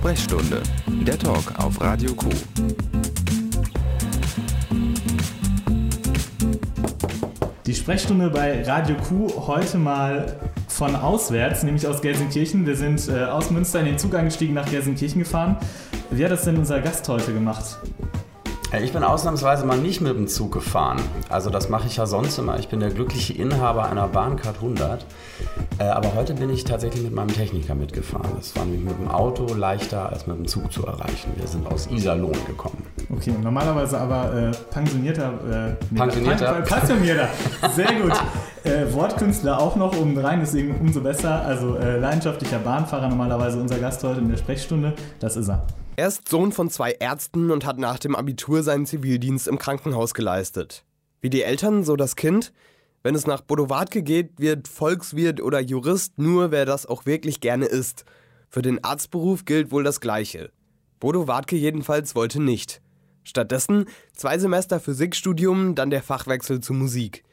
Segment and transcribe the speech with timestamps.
[0.00, 2.30] Sprechstunde, der Talk auf Radio Q.
[7.66, 12.64] Die Sprechstunde bei Radio Q heute mal von auswärts, nämlich aus Gelsenkirchen.
[12.64, 15.58] Wir sind äh, aus Münster in den Zug eingestiegen, nach Gelsenkirchen gefahren.
[16.10, 17.76] Wie hat das denn unser Gast heute gemacht?
[18.78, 21.00] Ich bin ausnahmsweise mal nicht mit dem Zug gefahren.
[21.28, 22.56] Also das mache ich ja sonst immer.
[22.60, 25.04] Ich bin der glückliche Inhaber einer Bahncard 100.
[25.78, 28.30] Äh, aber heute bin ich tatsächlich mit meinem Techniker mitgefahren.
[28.36, 31.32] Das war nämlich mit dem Auto leichter als mit dem Zug zu erreichen.
[31.34, 32.86] Wir sind aus Iserlohn gekommen.
[33.12, 35.32] Okay, normalerweise aber äh, pensionierter...
[35.80, 36.52] Äh, pensionierter?
[36.62, 37.28] Pensionierter,
[37.74, 38.12] sehr gut.
[38.62, 41.44] Äh, Wortkünstler auch noch oben rein, deswegen umso besser.
[41.44, 44.92] Also äh, leidenschaftlicher Bahnfahrer, normalerweise unser Gast heute in der Sprechstunde.
[45.18, 45.66] Das ist er.
[46.00, 50.14] Er ist Sohn von zwei Ärzten und hat nach dem Abitur seinen Zivildienst im Krankenhaus
[50.14, 50.86] geleistet.
[51.20, 52.54] Wie die Eltern, so das Kind.
[53.02, 57.40] Wenn es nach Bodo Wartke geht, wird Volkswirt oder Jurist nur, wer das auch wirklich
[57.40, 58.06] gerne ist.
[58.48, 60.50] Für den Arztberuf gilt wohl das Gleiche.
[61.00, 62.80] Bodo Wartke jedenfalls wollte nicht.
[63.22, 63.84] Stattdessen
[64.16, 67.24] zwei Semester Physikstudium, dann der Fachwechsel zu Musik.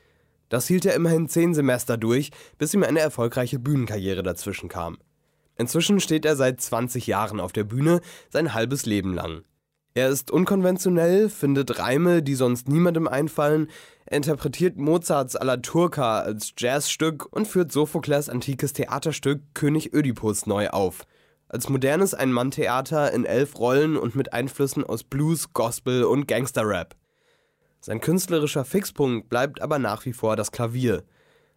[0.50, 4.98] Das hielt er immerhin zehn Semester durch, bis ihm eine erfolgreiche Bühnenkarriere dazwischen kam.
[5.58, 9.44] Inzwischen steht er seit 20 Jahren auf der Bühne, sein halbes Leben lang.
[9.96, 13.68] Er ist unkonventionell, findet Reime, die sonst niemandem einfallen,
[14.08, 21.06] interpretiert Mozarts Alla Turca als Jazzstück und führt Sophokles antikes Theaterstück König Ödipus neu auf.
[21.50, 26.96] Als modernes Ein-Mann-Theater in elf Rollen und mit Einflüssen aus Blues, Gospel und Gangsterrap.
[27.80, 31.04] Sein künstlerischer Fixpunkt bleibt aber nach wie vor das Klavier.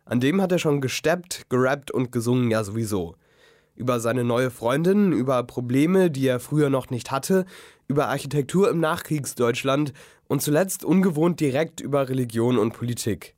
[0.07, 3.17] An dem hat er schon gesteppt, gerappt und gesungen ja sowieso
[3.81, 7.47] über seine neue Freundin, über Probleme, die er früher noch nicht hatte,
[7.89, 9.95] über Architektur im Nachkriegsdeutschland
[10.29, 13.35] und zuletzt ungewohnt direkt über Religion und Politik.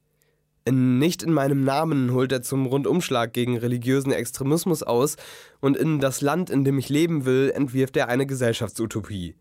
[0.65, 5.17] In Nicht in meinem Namen holt er zum Rundumschlag gegen religiösen Extremismus aus
[5.61, 9.37] und in Das Land, in dem ich leben will, entwirft er eine Gesellschaftsutopie.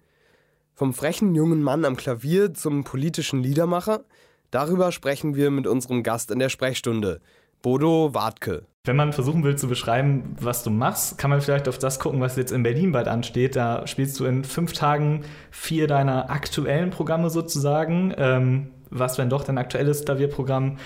[0.74, 4.06] Vom frechen jungen Mann am Klavier zum politischen Liedermacher,
[4.52, 7.22] darüber sprechen wir mit unserem Gast in der Sprechstunde,
[7.62, 8.66] Bodo Wartke.
[8.84, 12.19] Wenn man versuchen will zu beschreiben, was du machst, kann man vielleicht auf das gucken,
[12.19, 13.56] was jetzt in Berlin bald ansteht.
[13.56, 15.22] Da spielst du in fünf Tagen
[15.52, 18.12] vier deiner aktuellen Programme sozusagen.
[18.18, 20.78] Ähm, was, wenn doch dein aktuelles Klavierprogramm?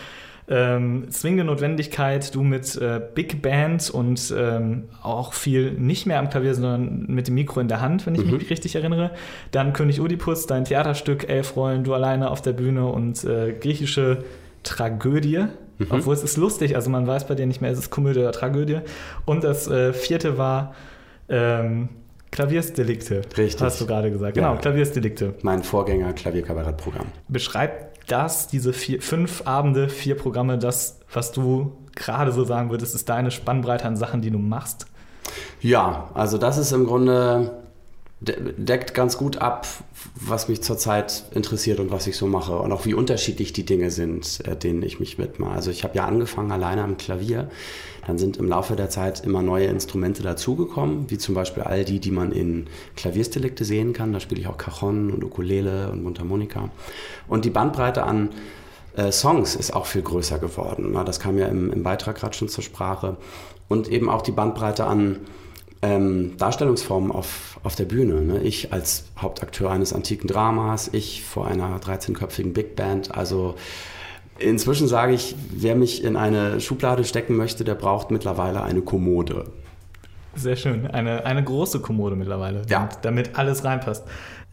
[0.50, 6.30] Ähm, zwingende Notwendigkeit, du mit äh, Big Band und ähm, auch viel nicht mehr am
[6.30, 8.34] Klavier, sondern mit dem Mikro in der Hand, wenn ich mhm.
[8.34, 9.12] mich richtig erinnere.
[9.52, 14.26] Dann König Oedipus, dein Theaterstück, elf Rollen, du alleine auf der Bühne und äh, griechische
[14.64, 15.46] Tragödie.
[15.78, 15.88] Mhm.
[15.90, 18.32] Obwohl es ist lustig, also man weiß bei dir nicht mehr, ist es Komödie oder
[18.32, 18.80] Tragödie.
[19.26, 20.74] Und das äh, vierte war
[21.30, 21.90] ähm,
[22.32, 23.22] Klaviersdelikte.
[23.38, 23.62] Richtig.
[23.62, 24.36] Hast du gerade gesagt.
[24.36, 24.60] Genau, ja.
[24.60, 25.36] Klaviersdelikte.
[25.42, 27.08] Mein Vorgänger Klavierkabarettprogramm.
[27.28, 32.94] Beschreibt das, diese vier, fünf Abende, vier Programme, das, was du gerade so sagen würdest,
[32.94, 34.86] ist deine Spannbreite an Sachen, die du machst?
[35.62, 37.65] Ja, also das ist im Grunde
[38.22, 39.68] deckt ganz gut ab,
[40.16, 43.92] was mich zurzeit interessiert und was ich so mache und auch wie unterschiedlich die Dinge
[43.92, 45.50] sind, äh, denen ich mich widme.
[45.50, 47.50] Also ich habe ja angefangen alleine am Klavier,
[48.08, 52.00] dann sind im Laufe der Zeit immer neue Instrumente dazugekommen, wie zum Beispiel all die,
[52.00, 54.14] die man in Klavierstilikte sehen kann.
[54.14, 56.70] Da spiele ich auch Cajon und Ukulele und Mundharmonika.
[57.28, 58.30] Und die Bandbreite an
[58.96, 60.92] äh, Songs ist auch viel größer geworden.
[60.94, 63.18] Na, das kam ja im, im Beitrag gerade schon zur Sprache.
[63.68, 65.22] Und eben auch die Bandbreite an
[65.86, 68.22] ähm, Darstellungsformen auf, auf der Bühne.
[68.22, 68.42] Ne?
[68.42, 73.16] Ich als Hauptakteur eines antiken Dramas, ich vor einer 13-köpfigen Big Band.
[73.16, 73.56] Also
[74.40, 79.46] inzwischen sage ich, wer mich in eine Schublade stecken möchte, der braucht mittlerweile eine Kommode.
[80.34, 80.88] Sehr schön.
[80.88, 82.90] Eine, eine große Kommode mittlerweile, ja.
[83.02, 84.04] damit alles reinpasst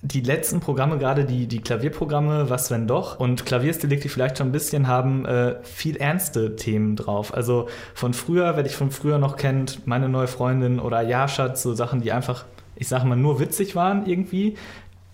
[0.04, 4.48] die letzten Programme, gerade die, die Klavierprogramme, was wenn doch, und Klavierstilik, die vielleicht schon
[4.48, 7.32] ein bisschen haben, äh, viel ernste Themen drauf.
[7.32, 11.72] Also von früher, wer dich von früher noch kennt, meine neue Freundin oder Jaschat, so
[11.74, 14.56] Sachen, die einfach, ich sage mal, nur witzig waren irgendwie.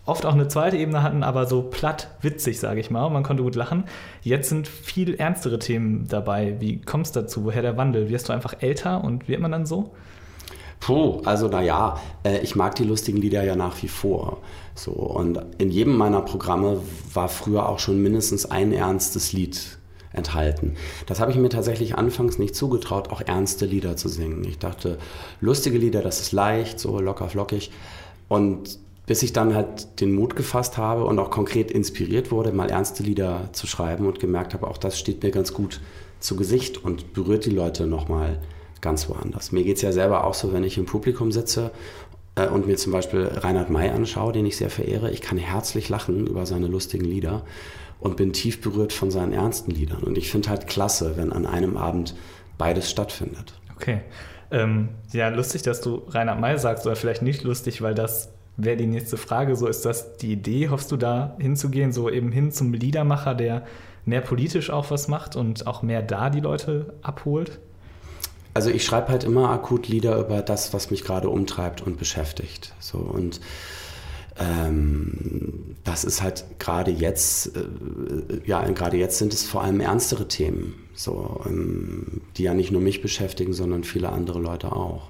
[0.06, 3.04] Oft auch eine zweite Ebene hatten, aber so platt witzig, sage ich mal.
[3.04, 3.84] Und man konnte gut lachen.
[4.22, 6.56] Jetzt sind viel ernstere Themen dabei.
[6.60, 7.44] Wie kommst du dazu?
[7.44, 8.08] Woher der Wandel?
[8.08, 9.92] Wirst du einfach älter und wird man dann so?
[10.80, 14.38] Puh, also naja, äh, ich mag die lustigen Lieder ja nach wie vor.
[14.74, 16.80] So, und in jedem meiner Programme
[17.12, 19.78] war früher auch schon mindestens ein ernstes Lied
[20.12, 20.76] enthalten.
[21.06, 24.44] Das habe ich mir tatsächlich anfangs nicht zugetraut, auch ernste Lieder zu singen.
[24.44, 24.98] Ich dachte,
[25.40, 27.70] lustige Lieder, das ist leicht, so locker flockig.
[28.28, 32.70] Und bis ich dann halt den Mut gefasst habe und auch konkret inspiriert wurde, mal
[32.70, 35.80] ernste Lieder zu schreiben und gemerkt habe, auch das steht mir ganz gut
[36.20, 38.38] zu Gesicht und berührt die Leute nochmal
[38.80, 39.52] ganz woanders.
[39.52, 41.70] Mir geht es ja selber auch so, wenn ich im Publikum sitze
[42.34, 45.10] äh, und mir zum Beispiel Reinhard May anschaue, den ich sehr verehre.
[45.10, 47.42] Ich kann herzlich lachen über seine lustigen Lieder
[48.00, 50.02] und bin tief berührt von seinen ernsten Liedern.
[50.02, 52.14] Und ich finde halt klasse, wenn an einem Abend
[52.56, 53.54] beides stattfindet.
[53.74, 54.02] Okay.
[54.50, 58.76] Ähm, ja, lustig, dass du Reinhard May sagst, oder vielleicht nicht lustig, weil das wäre
[58.76, 59.56] die nächste Frage.
[59.56, 63.64] So ist das die Idee, hoffst du da hinzugehen, so eben hin zum Liedermacher, der
[64.04, 67.60] mehr politisch auch was macht und auch mehr da die Leute abholt?
[68.58, 72.74] Also ich schreibe halt immer akut Lieder über das, was mich gerade umtreibt und beschäftigt.
[72.80, 73.40] So und
[74.36, 77.60] ähm, das ist halt gerade jetzt, äh,
[78.44, 82.80] ja, gerade jetzt sind es vor allem ernstere Themen, so, ähm, die ja nicht nur
[82.80, 85.08] mich beschäftigen, sondern viele andere Leute auch.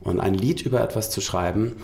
[0.00, 1.76] Und ein Lied über etwas zu schreiben,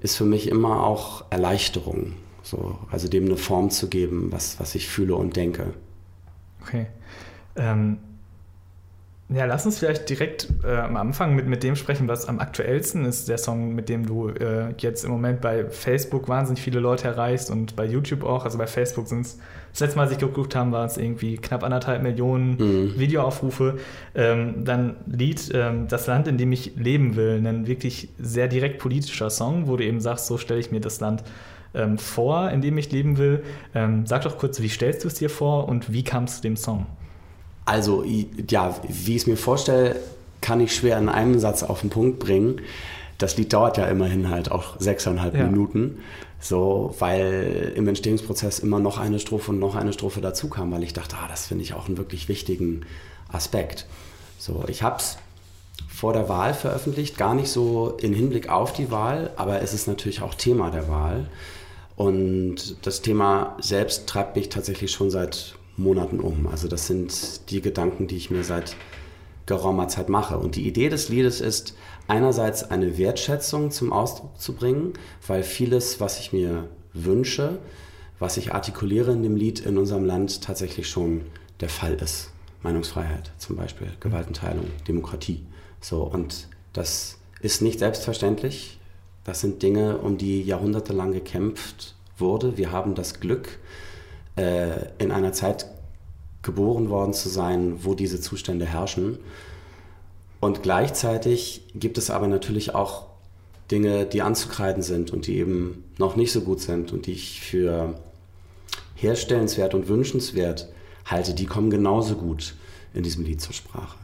[0.00, 4.74] ist für mich immer auch Erleichterung, so, also dem eine Form zu geben, was, was
[4.74, 5.74] ich fühle und denke.
[6.62, 6.86] Okay.
[7.56, 7.98] Ähm,
[9.32, 13.04] ja, lass uns vielleicht direkt äh, am Anfang mit, mit dem sprechen, was am aktuellsten
[13.04, 13.28] ist.
[13.28, 17.48] Der Song, mit dem du äh, jetzt im Moment bei Facebook wahnsinnig viele Leute erreichst
[17.48, 18.44] und bei YouTube auch.
[18.44, 19.38] Also bei Facebook sind es,
[19.70, 22.98] das letzte Mal, als ich geguckt habe, waren es irgendwie knapp anderthalb Millionen mhm.
[22.98, 23.78] Videoaufrufe.
[24.16, 27.40] Ähm, dann Lied ähm, Das Land, in dem ich leben will.
[27.46, 30.98] Ein wirklich sehr direkt politischer Song, wo du eben sagst, so stelle ich mir das
[30.98, 31.22] Land
[31.72, 33.44] ähm, vor, in dem ich leben will.
[33.76, 36.42] Ähm, sag doch kurz, wie stellst du es dir vor und wie kam es zu
[36.42, 36.86] dem Song?
[37.70, 39.94] Also, ja, wie ich es mir vorstelle,
[40.40, 42.62] kann ich schwer in einem Satz auf den Punkt bringen.
[43.18, 45.46] Das Lied dauert ja immerhin halt auch sechseinhalb ja.
[45.46, 46.00] Minuten.
[46.40, 50.82] So, weil im Entstehungsprozess immer noch eine Strophe und noch eine Strophe dazu kam, weil
[50.82, 52.86] ich dachte, ah, das finde ich auch einen wirklich wichtigen
[53.30, 53.86] Aspekt.
[54.36, 55.16] So, ich habe es
[55.88, 59.86] vor der Wahl veröffentlicht, gar nicht so in Hinblick auf die Wahl, aber es ist
[59.86, 61.28] natürlich auch Thema der Wahl.
[61.94, 66.46] Und das Thema selbst treibt mich tatsächlich schon seit Monaten um.
[66.46, 68.76] Also das sind die Gedanken, die ich mir seit
[69.46, 70.38] geraumer Zeit mache.
[70.38, 71.74] Und die Idee des Liedes ist
[72.06, 74.92] einerseits eine Wertschätzung zum Ausdruck zu bringen,
[75.26, 77.58] weil vieles, was ich mir wünsche,
[78.18, 81.22] was ich artikuliere in dem Lied in unserem Land tatsächlich schon
[81.60, 82.30] der Fall ist.
[82.62, 85.42] Meinungsfreiheit zum Beispiel, Gewaltenteilung, Demokratie.
[85.80, 88.78] So, und das ist nicht selbstverständlich.
[89.24, 92.56] Das sind Dinge, um die jahrhundertelang gekämpft wurde.
[92.58, 93.58] Wir haben das Glück,
[94.36, 95.66] äh, in einer Zeit
[96.42, 99.18] geboren worden zu sein, wo diese Zustände herrschen.
[100.40, 103.06] Und gleichzeitig gibt es aber natürlich auch
[103.70, 107.40] Dinge, die anzukreiden sind und die eben noch nicht so gut sind und die ich
[107.40, 107.94] für
[108.96, 110.68] herstellenswert und wünschenswert
[111.04, 112.54] halte, die kommen genauso gut
[112.94, 113.96] in diesem Lied zur Sprache.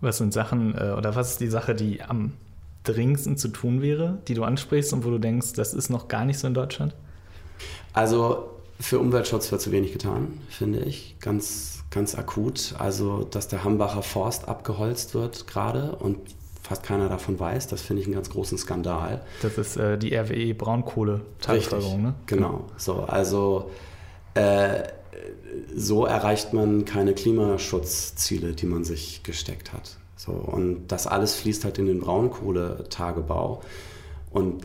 [0.00, 2.32] Was sind Sachen äh, oder was ist die Sache, die am
[2.84, 6.24] dringendsten zu tun wäre, die du ansprichst und wo du denkst, das ist noch gar
[6.24, 6.94] nicht so in Deutschland?
[7.92, 8.50] Also
[8.82, 11.16] für Umweltschutz wird zu wenig getan, finde ich.
[11.20, 12.74] Ganz, ganz akut.
[12.78, 16.18] Also, dass der Hambacher Forst abgeholzt wird gerade und
[16.62, 19.22] fast keiner davon weiß, das finde ich einen ganz großen Skandal.
[19.42, 22.14] Das ist äh, die RWE Braunkohle-Teilförderung, ne?
[22.26, 22.66] Genau.
[22.76, 23.70] So, also
[24.34, 24.84] äh,
[25.74, 29.96] so erreicht man keine Klimaschutzziele, die man sich gesteckt hat.
[30.16, 33.60] So, und das alles fließt halt in den Braunkohletagebau.
[34.30, 34.64] Und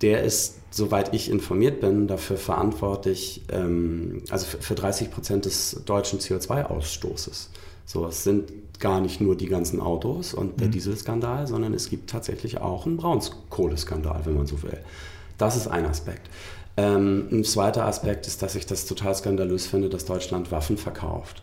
[0.00, 6.18] der ist, soweit ich informiert bin, dafür verantwortlich, ähm, also für 30 Prozent des deutschen
[6.18, 7.48] CO2-Ausstoßes.
[7.86, 8.50] So, es sind
[8.80, 10.72] gar nicht nur die ganzen Autos und der mhm.
[10.72, 14.78] Dieselskandal, sondern es gibt tatsächlich auch einen Braunkohleskandal, wenn man so will.
[15.38, 16.28] Das ist ein Aspekt.
[16.76, 21.42] Ähm, ein zweiter Aspekt ist, dass ich das total skandalös finde, dass Deutschland Waffen verkauft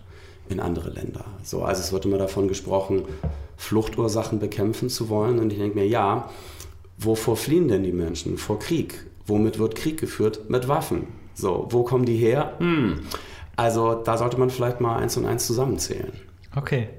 [0.49, 1.25] in andere Länder.
[1.43, 3.03] So, also es wird immer davon gesprochen,
[3.55, 5.39] Fluchtursachen bekämpfen zu wollen.
[5.39, 6.29] Und ich denke mir, ja,
[7.03, 8.37] Wovor fliehen denn die Menschen?
[8.37, 9.05] Vor Krieg.
[9.25, 10.49] Womit wird Krieg geführt?
[10.49, 11.07] Mit Waffen.
[11.33, 12.53] So, wo kommen die her?
[12.59, 13.01] Hm.
[13.55, 16.13] Also da sollte man vielleicht mal eins und eins zusammenzählen.
[16.55, 16.89] Okay.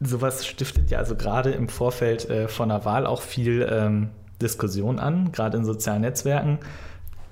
[0.00, 4.10] Sowas stiftet ja also gerade im Vorfeld äh, von der Wahl auch viel ähm,
[4.42, 6.58] Diskussion an, gerade in sozialen Netzwerken.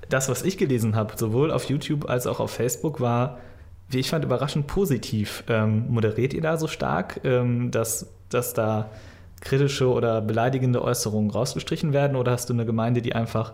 [0.08, 3.38] Das, was ich gelesen habe, sowohl auf YouTube als auch auf Facebook, war,
[3.88, 5.42] wie ich fand, überraschend positiv.
[5.48, 8.90] Ähm, moderiert ihr da so stark, ähm, dass, dass da
[9.42, 13.52] kritische oder beleidigende Äußerungen rausgestrichen werden oder hast du eine Gemeinde, die einfach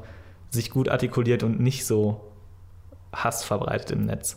[0.51, 2.21] sich gut artikuliert und nicht so
[3.13, 4.37] Hass verbreitet im Netz?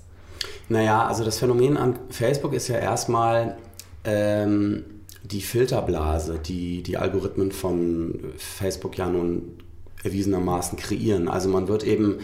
[0.70, 3.58] Naja, also das Phänomen an Facebook ist ja erstmal
[4.06, 4.86] ähm,
[5.24, 9.58] die Filterblase, die die Algorithmen von Facebook ja nun
[10.04, 11.28] erwiesenermaßen kreieren.
[11.28, 12.20] Also man wird eben,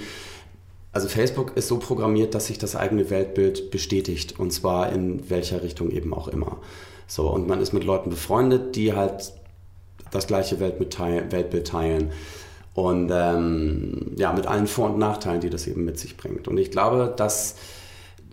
[0.94, 5.62] also Facebook ist so programmiert, dass sich das eigene Weltbild bestätigt und zwar in welcher
[5.62, 6.60] Richtung eben auch immer.
[7.08, 9.34] So, und man ist mit Leuten befreundet, die halt
[10.12, 12.12] das gleiche Weltbild teilen.
[12.74, 16.48] Und ähm, ja, mit allen Vor- und Nachteilen, die das eben mit sich bringt.
[16.48, 17.56] Und ich glaube, dass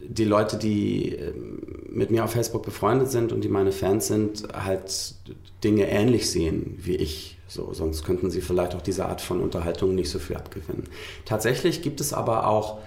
[0.06, 4.46] die Leute, die ähm, mit mir auf Facebook befreundet sind und die meine Fans sind,
[4.52, 5.14] halt
[5.62, 7.38] Dinge ähnlich sehen wie ich.
[7.48, 10.84] So, sonst könnten sie vielleicht auch diese Art von Unterhaltung nicht so viel abgewinnen.
[11.24, 12.80] Tatsächlich gibt es aber auch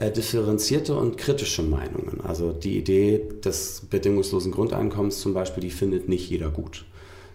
[0.00, 2.20] differenzierte und kritische Meinungen.
[2.22, 6.84] Also die Idee des bedingungslosen Grundeinkommens zum Beispiel, die findet nicht jeder gut.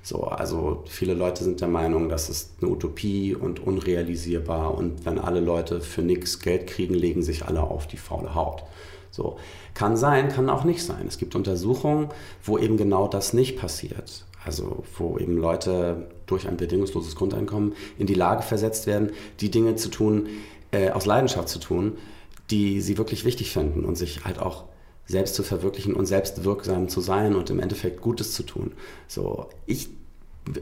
[0.03, 5.19] So, also viele Leute sind der Meinung, das ist eine Utopie und unrealisierbar und wenn
[5.19, 8.63] alle Leute für nichts Geld kriegen, legen sich alle auf die faule Haut.
[9.11, 9.37] So,
[9.73, 11.05] kann sein, kann auch nicht sein.
[11.07, 12.07] Es gibt Untersuchungen,
[12.43, 14.25] wo eben genau das nicht passiert.
[14.45, 19.11] Also wo eben Leute durch ein bedingungsloses Grundeinkommen in die Lage versetzt werden,
[19.41, 20.27] die Dinge zu tun,
[20.71, 21.97] äh, aus Leidenschaft zu tun,
[22.49, 24.65] die sie wirklich wichtig finden und sich halt auch
[25.05, 28.73] selbst zu verwirklichen und selbst wirksam zu sein und im Endeffekt Gutes zu tun.
[29.07, 29.89] So, ich,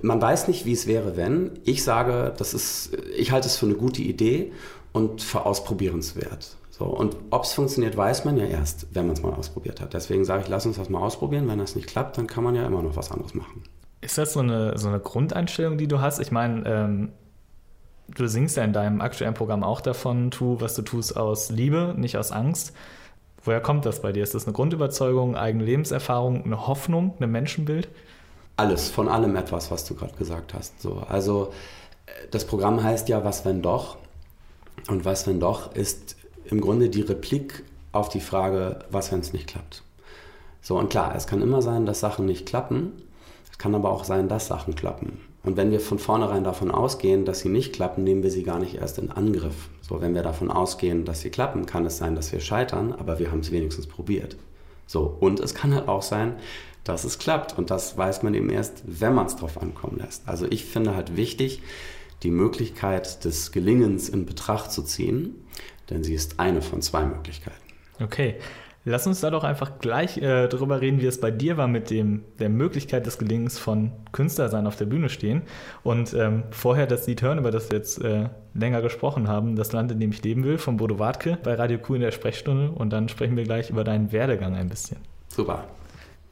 [0.01, 1.59] man weiß nicht, wie es wäre, wenn.
[1.63, 4.51] Ich sage, das ist, ich halte es für eine gute Idee
[4.93, 6.57] und für ausprobierenswert.
[6.69, 9.93] So, und ob es funktioniert, weiß man ja erst, wenn man es mal ausprobiert hat.
[9.93, 11.47] Deswegen sage ich, lass uns das mal ausprobieren.
[11.47, 13.63] Wenn das nicht klappt, dann kann man ja immer noch was anderes machen.
[14.01, 16.19] Ist das so eine, so eine Grundeinstellung, die du hast?
[16.19, 17.11] Ich meine, ähm,
[18.07, 21.93] du singst ja in deinem aktuellen Programm auch davon, tu, was du tust aus Liebe,
[21.97, 22.73] nicht aus Angst.
[23.43, 24.23] Woher kommt das bei dir?
[24.23, 27.87] Ist das eine Grundüberzeugung, eigene Lebenserfahrung, eine Hoffnung, ein Menschenbild?
[28.57, 30.81] Alles, von allem etwas, was du gerade gesagt hast.
[30.81, 31.51] So, also
[32.31, 33.97] das Programm heißt ja Was wenn doch?
[34.87, 39.33] Und Was wenn doch ist im Grunde die Replik auf die Frage, was wenn es
[39.33, 39.83] nicht klappt.
[40.61, 42.91] So, und klar, es kann immer sein, dass Sachen nicht klappen.
[43.51, 45.19] Es kann aber auch sein, dass Sachen klappen.
[45.45, 48.59] Und wenn wir von vornherein davon ausgehen, dass sie nicht klappen, nehmen wir sie gar
[48.59, 49.69] nicht erst in Angriff.
[49.81, 53.19] So, wenn wir davon ausgehen, dass sie klappen, kann es sein, dass wir scheitern, aber
[53.19, 54.35] wir haben es wenigstens probiert.
[54.87, 56.35] So, und es kann halt auch sein,
[56.83, 57.57] dass es klappt.
[57.57, 60.27] Und das weiß man eben erst, wenn man es drauf ankommen lässt.
[60.27, 61.61] Also ich finde halt wichtig,
[62.23, 65.35] die Möglichkeit des Gelingens in Betracht zu ziehen,
[65.91, 67.55] denn sie ist eine von zwei Möglichkeiten.
[68.01, 68.35] Okay.
[68.87, 71.89] Lass uns da doch einfach gleich äh, drüber reden, wie es bei dir war mit
[71.89, 75.41] dem, der Möglichkeit des Gelingens von Künstlersein auf der Bühne stehen.
[75.81, 79.73] Und ähm, vorher das Lied hören, über das wir jetzt äh, länger gesprochen haben, Das
[79.73, 82.69] Land, in dem ich leben will, von Bodo Wartke bei Radio Q in der Sprechstunde.
[82.69, 84.97] Und dann sprechen wir gleich über deinen Werdegang ein bisschen.
[85.29, 85.63] Super.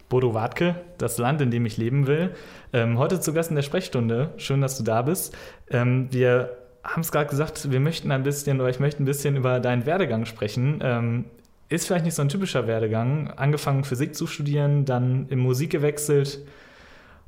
[0.10, 2.36] Bodo Wartke, Das Land, in dem ich leben will.
[2.72, 4.29] Ähm, heute zu Gast in der Sprechstunde.
[4.38, 5.36] Schön, dass du da bist.
[5.72, 9.36] Ähm, wir haben es gerade gesagt, wir möchten ein bisschen oder ich möchte ein bisschen
[9.36, 10.79] über deinen Werdegang sprechen.
[10.83, 11.25] Ähm,
[11.70, 13.29] ist vielleicht nicht so ein typischer Werdegang.
[13.29, 16.41] Angefangen Physik zu studieren, dann in Musik gewechselt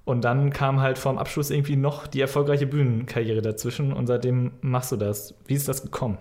[0.06, 4.92] und dann kam halt vorm Abschluss irgendwie noch die erfolgreiche Bühnenkarriere dazwischen und seitdem machst
[4.92, 5.34] du das.
[5.48, 6.20] Wie ist das gekommen?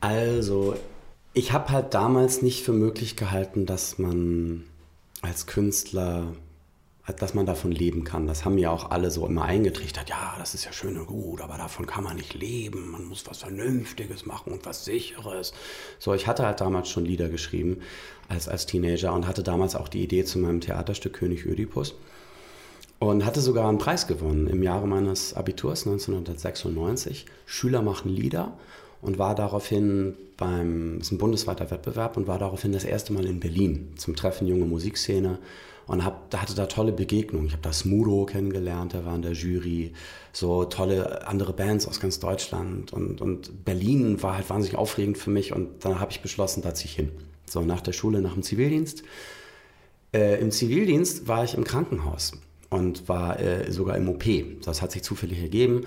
[0.00, 0.76] Also,
[1.32, 4.64] ich habe halt damals nicht für möglich gehalten, dass man
[5.22, 6.28] als Künstler
[7.06, 8.26] dass man davon leben kann.
[8.26, 10.08] Das haben ja auch alle so immer eingetrichtert.
[10.08, 12.90] Ja, das ist ja schön und gut, aber davon kann man nicht leben.
[12.90, 15.52] Man muss was Vernünftiges machen und was Sicheres.
[15.98, 17.80] So, ich hatte halt damals schon Lieder geschrieben
[18.28, 21.94] als, als Teenager und hatte damals auch die Idee zu meinem Theaterstück König Ödipus
[22.98, 27.26] und hatte sogar einen Preis gewonnen im Jahre meines Abiturs 1996.
[27.44, 28.56] Schüler machen Lieder
[29.06, 33.24] und war daraufhin beim, es ist ein bundesweiter Wettbewerb und war daraufhin das erste Mal
[33.24, 35.38] in Berlin zum Treffen junge Musikszene
[35.86, 37.46] und hab, hatte da tolle Begegnungen.
[37.46, 39.92] Ich habe da Smudo kennengelernt, der war in der Jury,
[40.32, 45.30] so tolle andere Bands aus ganz Deutschland und, und Berlin war halt wahnsinnig aufregend für
[45.30, 47.12] mich und dann habe ich beschlossen, da ziehe ich hin.
[47.48, 49.04] So nach der Schule, nach dem Zivildienst.
[50.12, 52.32] Äh, Im Zivildienst war ich im Krankenhaus
[52.70, 54.24] und war äh, sogar im OP.
[54.64, 55.86] Das hat sich zufällig ergeben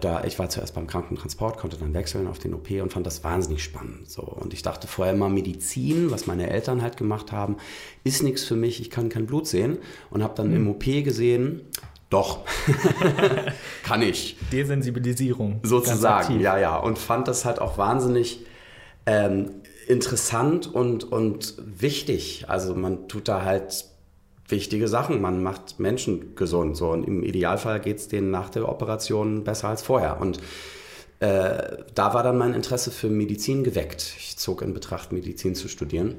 [0.00, 3.22] da, ich war zuerst beim Krankentransport, konnte dann wechseln auf den OP und fand das
[3.24, 4.10] wahnsinnig spannend.
[4.10, 4.22] So.
[4.22, 7.56] Und ich dachte vorher immer, Medizin, was meine Eltern halt gemacht haben,
[8.02, 9.78] ist nichts für mich, ich kann kein Blut sehen.
[10.10, 10.56] Und habe dann mhm.
[10.56, 11.62] im OP gesehen,
[12.08, 12.40] doch,
[13.84, 14.36] kann ich.
[14.50, 15.60] Desensibilisierung.
[15.62, 16.76] Sozusagen, ja, ja.
[16.76, 18.46] Und fand das halt auch wahnsinnig
[19.06, 19.50] ähm,
[19.88, 22.46] interessant und, und wichtig.
[22.48, 23.91] Also man tut da halt
[24.52, 25.20] wichtige Sachen.
[25.20, 26.76] Man macht Menschen gesund.
[26.76, 26.90] So.
[26.90, 30.20] Und im Idealfall geht es denen nach der Operation besser als vorher.
[30.20, 30.38] Und
[31.18, 34.14] äh, da war dann mein Interesse für Medizin geweckt.
[34.18, 36.14] Ich zog in Betracht, Medizin zu studieren.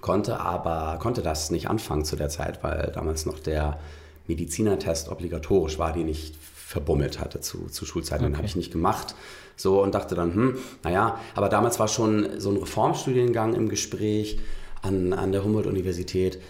[0.00, 3.78] Konnte aber, konnte das nicht anfangen zu der Zeit, weil damals noch der
[4.26, 6.34] Medizinertest obligatorisch war, den ich
[6.72, 8.24] verbummelt hatte zu, zu Schulzeiten.
[8.24, 8.32] Okay.
[8.32, 9.14] Den habe ich nicht gemacht.
[9.56, 14.38] So und dachte dann, hm, naja, aber damals war schon so ein Reformstudiengang im Gespräch
[14.80, 16.40] an, an der Humboldt-Universität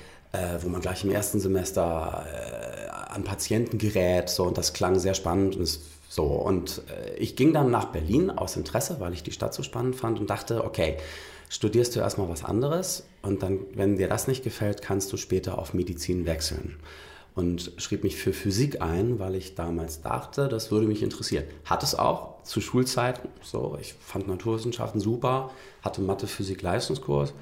[0.62, 4.30] wo man gleich im ersten Semester äh, an Patienten gerät.
[4.30, 5.56] So, und das klang sehr spannend.
[5.56, 9.54] Und so, und äh, ich ging dann nach Berlin aus Interesse, weil ich die Stadt
[9.54, 10.96] so spannend fand und dachte, okay,
[11.48, 15.58] studierst du erstmal was anderes und dann, wenn dir das nicht gefällt, kannst du später
[15.58, 16.76] auf Medizin wechseln.
[17.34, 21.44] Und schrieb mich für Physik ein, weil ich damals dachte, das würde mich interessieren.
[21.64, 23.28] Hat es auch zu Schulzeiten.
[23.42, 27.32] So, ich fand Naturwissenschaften super, hatte Mathe, Physik, Leistungskurs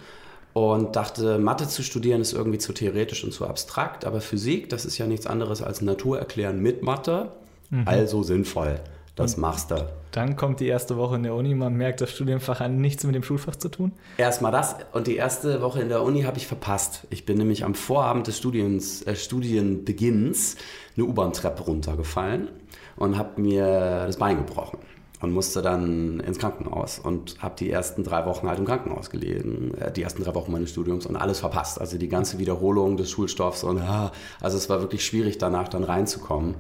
[0.53, 4.85] und dachte, Mathe zu studieren ist irgendwie zu theoretisch und zu abstrakt, aber Physik, das
[4.85, 7.33] ist ja nichts anderes als Natur erklären mit Mathe,
[7.71, 7.87] mhm.
[7.87, 8.81] also sinnvoll.
[9.17, 9.87] Das Und machst du.
[10.13, 13.15] Dann kommt die erste Woche in der Uni, man merkt, das Studienfach hat nichts mit
[13.15, 13.93] dem Schulfach zu tun.
[14.17, 17.07] Erstmal das und die erste Woche in der Uni habe ich verpasst.
[17.11, 20.57] Ich bin nämlich am Vorabend des Studiens, äh, Studienbeginns
[20.97, 22.49] eine U-Bahn-Treppe runtergefallen
[22.97, 24.79] und habe mir das Bein gebrochen
[25.21, 29.75] und musste dann ins Krankenhaus und habe die ersten drei Wochen halt im Krankenhaus gelegen,
[29.75, 31.81] äh, die ersten drei Wochen meines Studiums und alles verpasst.
[31.81, 35.85] Also die ganze Wiederholung des Schulstoffs und ja, also es war wirklich schwierig danach dann
[35.85, 36.55] reinzukommen.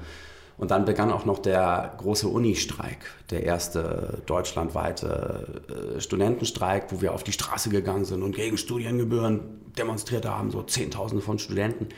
[0.59, 2.99] Und dann begann auch noch der große Uni-Streik,
[3.31, 5.63] der erste deutschlandweite
[5.97, 9.41] äh, Studentenstreik, wo wir auf die Straße gegangen sind und gegen Studiengebühren
[9.79, 11.89] demonstriert haben, so Zehntausende von Studenten.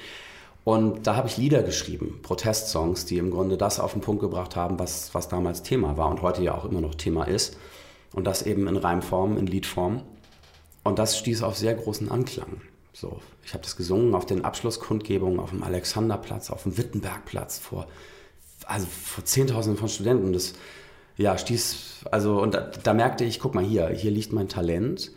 [0.64, 4.54] Und da habe ich Lieder geschrieben, Protestsongs, die im Grunde das auf den Punkt gebracht
[4.54, 7.56] haben, was, was damals Thema war und heute ja auch immer noch Thema ist.
[8.12, 10.02] Und das eben in Reimform, in Liedform.
[10.84, 12.60] Und das stieß auf sehr großen Anklang.
[12.92, 17.86] So, ich habe das gesungen auf den Abschlusskundgebungen, auf dem Alexanderplatz, auf dem Wittenbergplatz vor,
[18.66, 20.32] also vor Zehntausenden von Studenten.
[20.32, 20.52] Das
[21.16, 25.10] ja, stieß, also, und da, da merkte ich, guck mal hier, hier liegt mein Talent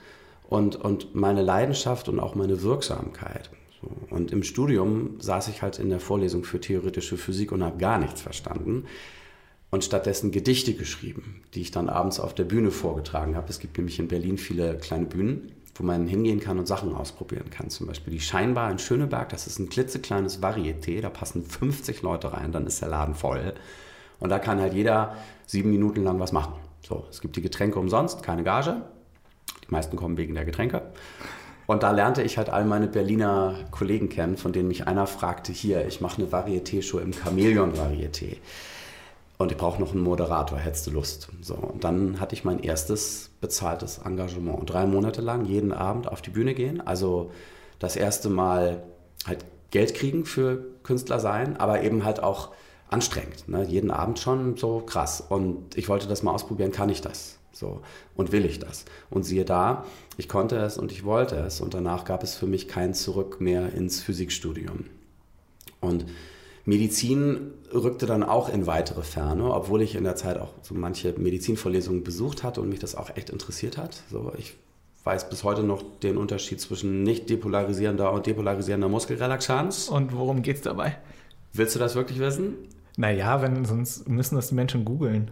[0.47, 3.49] und, und meine Leidenschaft und auch meine Wirksamkeit.
[4.09, 7.97] Und im Studium saß ich halt in der Vorlesung für theoretische Physik und habe gar
[7.97, 8.85] nichts verstanden
[9.71, 13.49] und stattdessen Gedichte geschrieben, die ich dann abends auf der Bühne vorgetragen habe.
[13.49, 17.49] Es gibt nämlich in Berlin viele kleine Bühnen, wo man hingehen kann und Sachen ausprobieren
[17.49, 17.69] kann.
[17.69, 22.31] Zum Beispiel die Scheinbar in Schöneberg, das ist ein klitzekleines Varieté, da passen 50 Leute
[22.31, 23.53] rein, dann ist der Laden voll.
[24.19, 25.15] Und da kann halt jeder
[25.45, 26.53] sieben Minuten lang was machen.
[26.87, 28.81] So, es gibt die Getränke umsonst, keine Gage.
[29.67, 30.83] Die meisten kommen wegen der Getränke.
[31.67, 35.51] Und da lernte ich halt all meine Berliner Kollegen kennen, von denen mich einer fragte,
[35.51, 38.37] hier, ich mache eine Varieté-Show im Chamäleon-Varieté.
[39.37, 41.27] Und ich brauche noch einen Moderator, hättest du Lust?
[41.41, 44.57] So, und dann hatte ich mein erstes bezahltes Engagement.
[44.57, 46.85] Und drei Monate lang jeden Abend auf die Bühne gehen.
[46.85, 47.31] Also
[47.79, 48.83] das erste Mal
[49.27, 52.51] halt Geld kriegen für Künstler sein, aber eben halt auch
[52.89, 53.49] anstrengend.
[53.49, 53.65] Ne?
[53.65, 55.21] Jeden Abend schon so krass.
[55.27, 57.34] Und ich wollte das mal ausprobieren, kann ich das?
[57.55, 57.81] So,
[58.15, 58.83] und will ich das?
[59.09, 59.85] Und siehe da,
[60.17, 61.61] ich konnte es und ich wollte es.
[61.61, 64.85] Und danach gab es für mich kein Zurück mehr ins Physikstudium.
[65.79, 66.05] Und
[66.65, 71.13] Medizin rückte dann auch in weitere Ferne, obwohl ich in der Zeit auch so manche
[71.17, 74.03] Medizinvorlesungen besucht hatte und mich das auch echt interessiert hat.
[74.11, 74.55] So, ich
[75.05, 79.87] weiß bis heute noch den Unterschied zwischen nicht depolarisierender und depolarisierender Muskelrelaxanz.
[79.87, 80.97] Und worum geht es dabei?
[81.53, 82.55] Willst du das wirklich wissen?
[82.97, 85.31] Naja, wenn, sonst müssen das die Menschen googeln.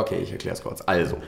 [0.00, 0.82] Okay, ich erkläre es kurz.
[0.86, 1.18] Also.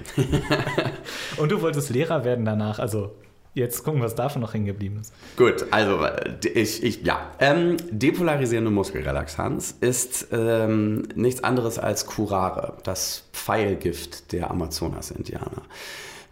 [1.38, 3.12] und du wolltest Lehrer werden danach, also
[3.52, 5.12] Jetzt gucken, was davon noch hängen geblieben ist.
[5.36, 6.06] Gut, also
[6.54, 7.32] ich, ich ja.
[7.40, 15.62] Ähm, depolarisierende Muskelrelaxanz ist ähm, nichts anderes als Curare, das Pfeilgift der Amazonas-Indianer.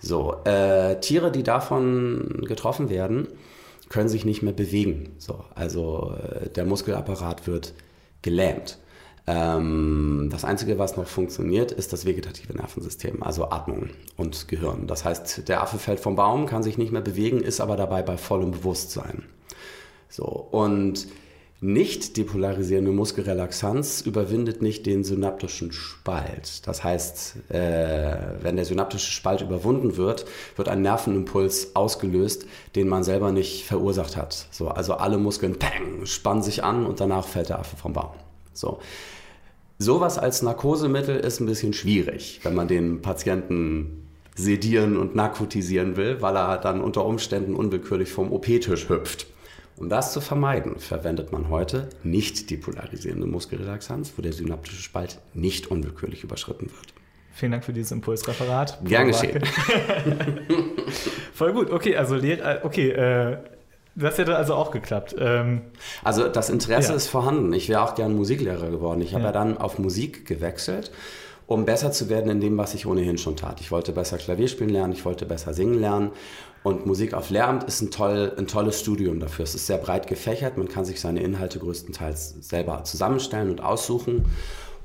[0.01, 3.27] So, äh, Tiere, die davon getroffen werden,
[3.88, 5.16] können sich nicht mehr bewegen.
[5.18, 7.74] So, also äh, der Muskelapparat wird
[8.22, 8.79] gelähmt.
[9.29, 14.87] Ähm, das Einzige, was noch funktioniert, ist das vegetative Nervensystem, also Atmung und Gehirn.
[14.87, 18.01] Das heißt, der Affe fällt vom Baum, kann sich nicht mehr bewegen, ist aber dabei
[18.01, 19.25] bei vollem Bewusstsein.
[20.09, 21.09] So, und
[21.61, 26.67] nicht depolarisierende Muskelrelaxanz überwindet nicht den synaptischen Spalt.
[26.67, 30.25] Das heißt, äh, wenn der synaptische Spalt überwunden wird,
[30.57, 34.47] wird ein Nervenimpuls ausgelöst, den man selber nicht verursacht hat.
[34.53, 38.12] So, also alle Muskeln pang, spannen sich an und danach fällt der Affe vom Baum.
[38.55, 38.79] So.
[39.81, 46.21] Sowas als Narkosemittel ist ein bisschen schwierig, wenn man den Patienten sedieren und narkotisieren will,
[46.21, 49.29] weil er dann unter Umständen unwillkürlich vom OP-Tisch hüpft.
[49.77, 55.69] Um das zu vermeiden, verwendet man heute nicht depolarisierende Muskelrelaxanz, wo der synaptische Spalt nicht
[55.71, 56.95] unwillkürlich überschritten wird.
[57.33, 58.81] Vielen Dank für dieses Impulsreferat.
[58.85, 59.45] Gern geschehen.
[61.33, 61.71] Voll gut.
[61.71, 63.38] Okay, also okay, äh,
[63.99, 65.15] das hätte also auch geklappt.
[65.19, 65.63] Ähm,
[66.05, 66.97] also das Interesse ja.
[66.97, 67.53] ist vorhanden.
[67.53, 69.01] Ich wäre auch gern Musiklehrer geworden.
[69.01, 69.29] Ich habe ja.
[69.29, 70.91] ja dann auf Musik gewechselt,
[71.47, 73.61] um besser zu werden in dem, was ich ohnehin schon tat.
[73.61, 76.13] Ich wollte besser Klavier spielen lernen, ich wollte besser singen lernen.
[76.63, 79.45] Und Musik auf Lehramt ist ein, toll, ein tolles Studium dafür.
[79.45, 80.59] Es ist sehr breit gefächert.
[80.59, 84.27] Man kann sich seine Inhalte größtenteils selber zusammenstellen und aussuchen.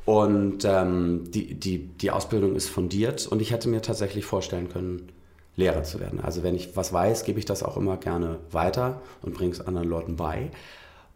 [0.05, 3.25] Und ähm, die, die, die Ausbildung ist fundiert.
[3.27, 5.11] Und ich hätte mir tatsächlich vorstellen können,
[5.55, 6.19] Lehrer zu werden.
[6.19, 9.61] Also wenn ich was weiß, gebe ich das auch immer gerne weiter und bringe es
[9.61, 10.49] anderen Leuten bei.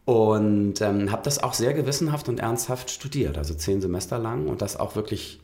[0.05, 4.61] Und ähm, habe das auch sehr gewissenhaft und ernsthaft studiert, also zehn Semester lang und
[4.61, 5.41] das auch wirklich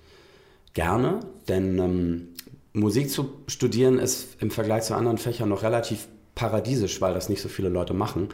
[0.74, 2.28] gerne, denn ähm,
[2.72, 7.42] Musik zu studieren ist im Vergleich zu anderen Fächern noch relativ paradiesisch, weil das nicht
[7.42, 8.30] so viele Leute machen.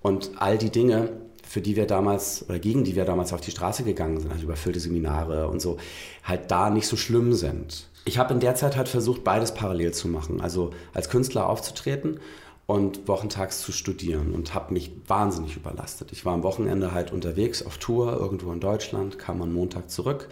[0.00, 1.12] Und all die Dinge,
[1.46, 4.44] für die wir damals oder gegen die wir damals auf die Straße gegangen sind, also
[4.44, 5.78] überfüllte Seminare und so,
[6.22, 9.92] halt da nicht so schlimm sind ich habe in der Zeit halt versucht, beides parallel
[9.92, 10.40] zu machen.
[10.40, 12.20] Also als Künstler aufzutreten
[12.66, 16.12] und wochentags zu studieren und habe mich wahnsinnig überlastet.
[16.12, 20.28] Ich war am Wochenende halt unterwegs auf Tour irgendwo in Deutschland, kam am Montag zurück,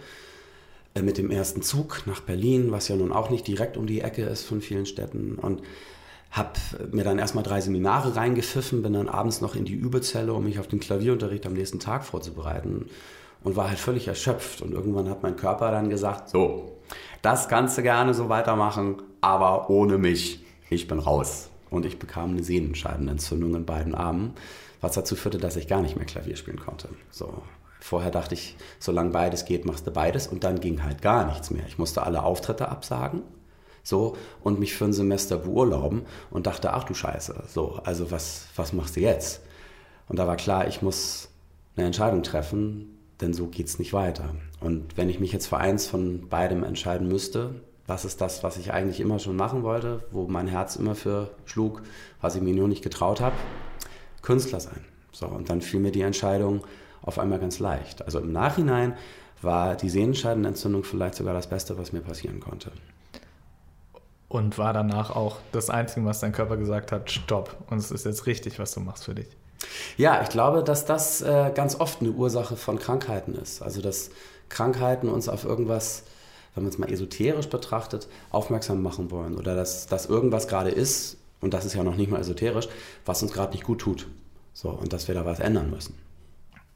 [0.95, 4.01] äh, mit dem ersten Zug nach Berlin, was ja nun auch nicht direkt um die
[4.01, 5.35] Ecke ist von vielen Städten.
[5.35, 5.61] Und
[6.31, 6.59] habe
[6.91, 10.59] mir dann erstmal drei Seminare reingepfiffen, bin dann abends noch in die Übezelle, um mich
[10.59, 12.89] auf den Klavierunterricht am nächsten Tag vorzubereiten
[13.43, 14.63] und war halt völlig erschöpft.
[14.63, 16.72] Und irgendwann hat mein Körper dann gesagt, so,
[17.23, 20.43] das du gerne so weitermachen, aber ohne mich.
[20.69, 21.49] Ich bin raus.
[21.71, 24.33] Und ich bekam eine Sehnenscheidenentzündung in beiden Armen,
[24.81, 26.89] was dazu führte, dass ich gar nicht mehr Klavier spielen konnte.
[27.09, 27.41] So,
[27.83, 31.51] Vorher dachte ich, solange beides geht, machst du beides und dann ging halt gar nichts
[31.51, 31.65] mehr.
[31.67, 33.23] Ich musste alle Auftritte absagen,
[33.83, 38.45] so und mich für ein Semester beurlauben und dachte, ach du Scheiße, so, also was,
[38.55, 39.41] was machst du jetzt?
[40.07, 41.27] Und da war klar, ich muss
[41.75, 44.35] eine Entscheidung treffen, denn so geht es nicht weiter.
[44.59, 48.57] Und wenn ich mich jetzt für eins von beidem entscheiden müsste, was ist das, was
[48.57, 51.81] ich eigentlich immer schon machen wollte, wo mein Herz immer für schlug,
[52.21, 53.35] was ich mir nur nicht getraut habe?
[54.21, 54.85] Künstler sein.
[55.11, 56.65] So, und dann fiel mir die Entscheidung,
[57.01, 58.01] auf einmal ganz leicht.
[58.03, 58.95] Also im Nachhinein
[59.41, 62.71] war die Sehnenscheidenentzündung vielleicht sogar das Beste, was mir passieren konnte.
[64.29, 67.57] Und war danach auch das Einzige, was dein Körper gesagt hat, stopp.
[67.69, 69.27] Und es ist jetzt richtig, was du machst für dich.
[69.97, 73.61] Ja, ich glaube, dass das äh, ganz oft eine Ursache von Krankheiten ist.
[73.61, 74.09] Also dass
[74.49, 76.03] Krankheiten uns auf irgendwas,
[76.55, 79.37] wenn man es mal esoterisch betrachtet, aufmerksam machen wollen.
[79.37, 82.67] Oder dass, dass irgendwas gerade ist, und das ist ja noch nicht mal esoterisch,
[83.05, 84.07] was uns gerade nicht gut tut.
[84.53, 85.97] So, und dass wir da was ändern müssen.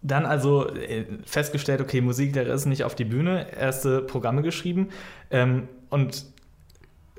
[0.02, 4.90] Dann also äh, festgestellt, okay, Musiklehrer ist nicht auf die Bühne, erste Programme geschrieben.
[5.32, 6.26] Ähm, und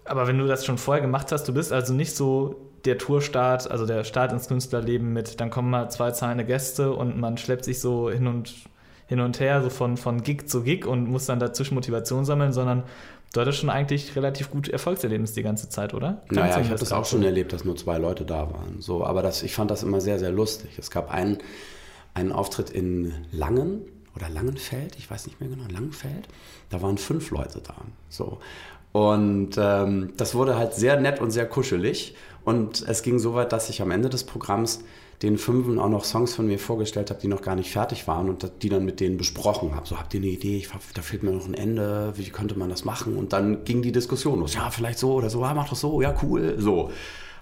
[0.04, 3.70] aber wenn du das schon vorher gemacht hast, du bist also nicht so der Tourstart,
[3.70, 7.64] also der Start ins Künstlerleben mit, dann kommen mal zwei zahlende Gäste und man schleppt
[7.64, 8.55] sich so hin und
[9.07, 12.53] hin und her, so von, von Gig zu Gig und muss dann dazwischen Motivation sammeln,
[12.53, 12.83] sondern
[13.33, 16.22] du hattest schon eigentlich relativ gut Erfolgserlebnis die ganze Zeit, oder?
[16.29, 18.81] Kannst naja, ich habe das auch schon erlebt, dass nur zwei Leute da waren.
[18.81, 20.79] So, aber das, ich fand das immer sehr, sehr lustig.
[20.79, 21.38] Es gab einen,
[22.14, 23.83] einen Auftritt in Langen
[24.18, 26.28] oder Langenfeld, ich weiß nicht mehr genau, Langenfeld.
[26.70, 27.74] Da waren fünf Leute da.
[28.09, 28.38] So.
[28.92, 32.14] Und ähm, das wurde halt sehr nett und sehr kuschelig.
[32.44, 34.81] Und es ging so weit, dass ich am Ende des Programms
[35.22, 38.28] den Fünfen auch noch Songs von mir vorgestellt habe, die noch gar nicht fertig waren
[38.28, 39.87] und die dann mit denen besprochen habe.
[39.87, 40.57] So, habt ihr eine Idee?
[40.57, 42.12] Ich, da fehlt mir noch ein Ende.
[42.16, 43.16] Wie könnte man das machen?
[43.16, 44.54] Und dann ging die Diskussion los.
[44.54, 45.42] Ja, vielleicht so oder so.
[45.42, 46.00] Ja, mach doch so.
[46.00, 46.54] Ja, cool.
[46.59, 46.90] So.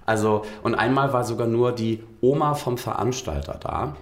[0.07, 3.97] Also, und einmal war sogar nur die Oma vom Veranstalter da.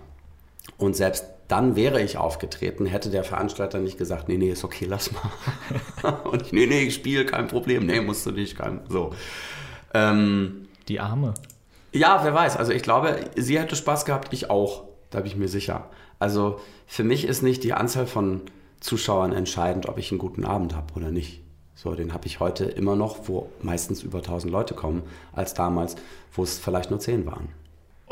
[0.79, 4.87] Und selbst dann wäre ich aufgetreten, hätte der Veranstalter nicht gesagt, nee, nee, ist okay,
[4.89, 6.13] lass mal.
[6.25, 7.87] und ich, nee, nee, ich spiele, kein Problem.
[7.87, 9.13] Nee, musst du nicht, kein, so.
[9.93, 11.35] Ähm, Die Arme.
[11.93, 12.57] Ja, wer weiß.
[12.57, 14.85] Also ich glaube, sie hätte Spaß gehabt, ich auch.
[15.11, 15.89] Da bin ich mir sicher.
[16.19, 18.43] Also für mich ist nicht die Anzahl von
[18.81, 21.43] Zuschauern entscheidend, ob ich einen guten Abend habe oder nicht.
[21.75, 25.03] So, den habe ich heute immer noch, wo meistens über 1000 Leute kommen,
[25.33, 25.97] als damals,
[26.33, 27.49] wo es vielleicht nur 10 waren.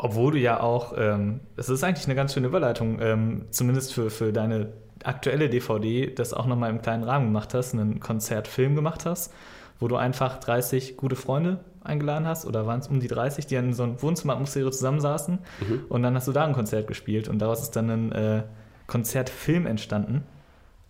[0.03, 4.09] Obwohl du ja auch, ähm, es ist eigentlich eine ganz schöne Überleitung, ähm, zumindest für,
[4.09, 9.05] für deine aktuelle DVD, das auch nochmal im kleinen Rahmen gemacht hast, einen Konzertfilm gemacht
[9.05, 9.33] hast,
[9.79, 13.55] wo du einfach 30 gute Freunde eingeladen hast, oder waren es um die 30, die
[13.55, 15.85] in so einer Wohnzimmeratmosphäre zusammensaßen mhm.
[15.87, 18.43] und dann hast du da ein Konzert gespielt und daraus ist dann ein äh,
[18.87, 20.25] Konzertfilm entstanden.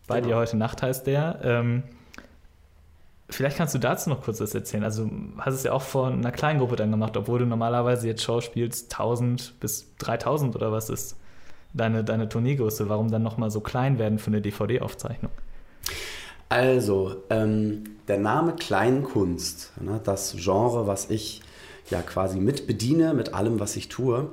[0.08, 0.30] Bei genau.
[0.30, 1.40] dir heute Nacht heißt der.
[1.44, 1.84] Ähm,
[3.30, 4.84] Vielleicht kannst du dazu noch kurz was erzählen.
[4.84, 8.24] Also hast es ja auch vor einer kleinen Gruppe dann gemacht, obwohl du normalerweise jetzt
[8.24, 11.16] Show spielst 1000 bis 3000 oder was ist
[11.74, 12.90] deine, deine Tourneegröße?
[12.90, 15.32] Warum dann nochmal so klein werden für eine DVD-Aufzeichnung?
[16.50, 21.42] Also, ähm, der Name Kleinkunst, ne, das Genre, was ich
[21.90, 24.30] ja quasi mit bediene, mit allem, was ich tue,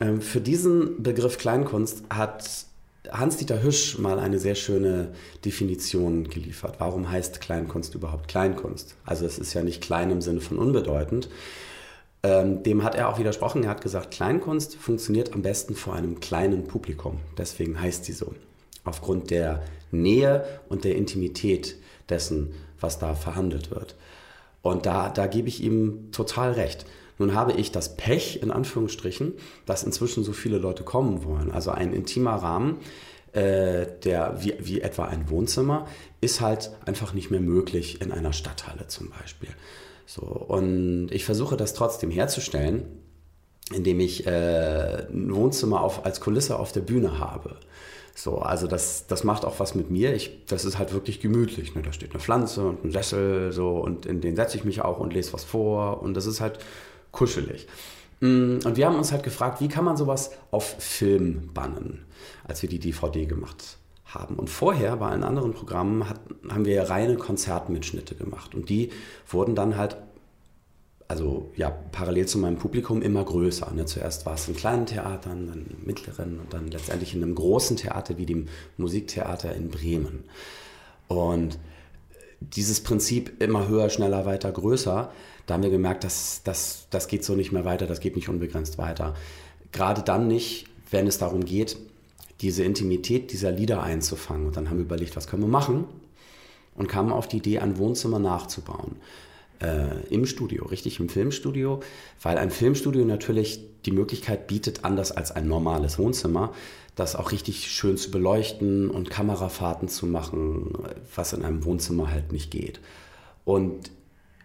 [0.00, 2.66] ähm, für diesen Begriff Kleinkunst hat
[3.10, 5.12] Hans-Dieter Hüsch mal eine sehr schöne
[5.44, 6.76] Definition geliefert.
[6.78, 8.96] Warum heißt Kleinkunst überhaupt Kleinkunst?
[9.04, 11.28] Also es ist ja nicht klein im Sinne von unbedeutend.
[12.22, 13.62] Ähm, dem hat er auch widersprochen.
[13.62, 17.20] Er hat gesagt, Kleinkunst funktioniert am besten vor einem kleinen Publikum.
[17.36, 18.34] Deswegen heißt sie so.
[18.84, 21.76] Aufgrund der Nähe und der Intimität
[22.08, 23.94] dessen, was da verhandelt wird.
[24.62, 26.84] Und da, da gebe ich ihm total recht.
[27.18, 29.34] Nun habe ich das Pech, in Anführungsstrichen,
[29.66, 31.50] dass inzwischen so viele Leute kommen wollen.
[31.50, 32.78] Also ein intimer Rahmen,
[33.32, 35.86] äh, der wie, wie etwa ein Wohnzimmer,
[36.20, 39.50] ist halt einfach nicht mehr möglich in einer Stadthalle zum Beispiel.
[40.06, 42.84] So, und ich versuche das trotzdem herzustellen,
[43.74, 47.56] indem ich äh, ein Wohnzimmer auf, als Kulisse auf der Bühne habe.
[48.14, 50.14] So, also das, das macht auch was mit mir.
[50.14, 51.74] Ich, das ist halt wirklich gemütlich.
[51.74, 51.82] Ne?
[51.82, 54.98] Da steht eine Pflanze und ein Sessel so und in den setze ich mich auch
[54.98, 56.58] und lese was vor und das ist halt
[57.12, 57.66] kuschelig.
[58.20, 62.04] Mm, und wir haben uns halt gefragt, wie kann man sowas auf Film bannen,
[62.44, 64.36] als wir die DVD gemacht haben.
[64.36, 68.54] Und vorher bei allen anderen Programmen hat, haben wir reine Konzertmitschnitte gemacht.
[68.54, 68.90] Und die
[69.28, 69.96] wurden dann halt,
[71.06, 73.70] also ja, parallel zu meinem Publikum immer größer.
[73.72, 73.84] Ne?
[73.84, 77.76] Zuerst war es in kleinen Theatern, dann in mittleren und dann letztendlich in einem großen
[77.76, 80.24] Theater wie dem Musiktheater in Bremen.
[81.06, 81.58] Und
[82.40, 85.10] dieses Prinzip immer höher, schneller, weiter, größer,
[85.48, 88.28] da haben wir gemerkt, dass das, das geht so nicht mehr weiter, das geht nicht
[88.28, 89.14] unbegrenzt weiter.
[89.72, 91.78] Gerade dann nicht, wenn es darum geht,
[92.42, 94.46] diese Intimität dieser Lieder einzufangen.
[94.46, 95.86] Und dann haben wir überlegt, was können wir machen?
[96.74, 98.96] Und kamen auf die Idee, ein Wohnzimmer nachzubauen.
[99.60, 101.80] Äh, Im Studio, richtig im Filmstudio,
[102.22, 106.52] weil ein Filmstudio natürlich die Möglichkeit bietet, anders als ein normales Wohnzimmer,
[106.94, 110.74] das auch richtig schön zu beleuchten und Kamerafahrten zu machen,
[111.16, 112.80] was in einem Wohnzimmer halt nicht geht.
[113.44, 113.90] Und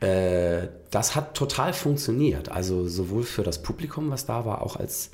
[0.04, 2.52] äh, das hat total funktioniert.
[2.52, 5.12] Also sowohl für das Publikum, was da war, auch als,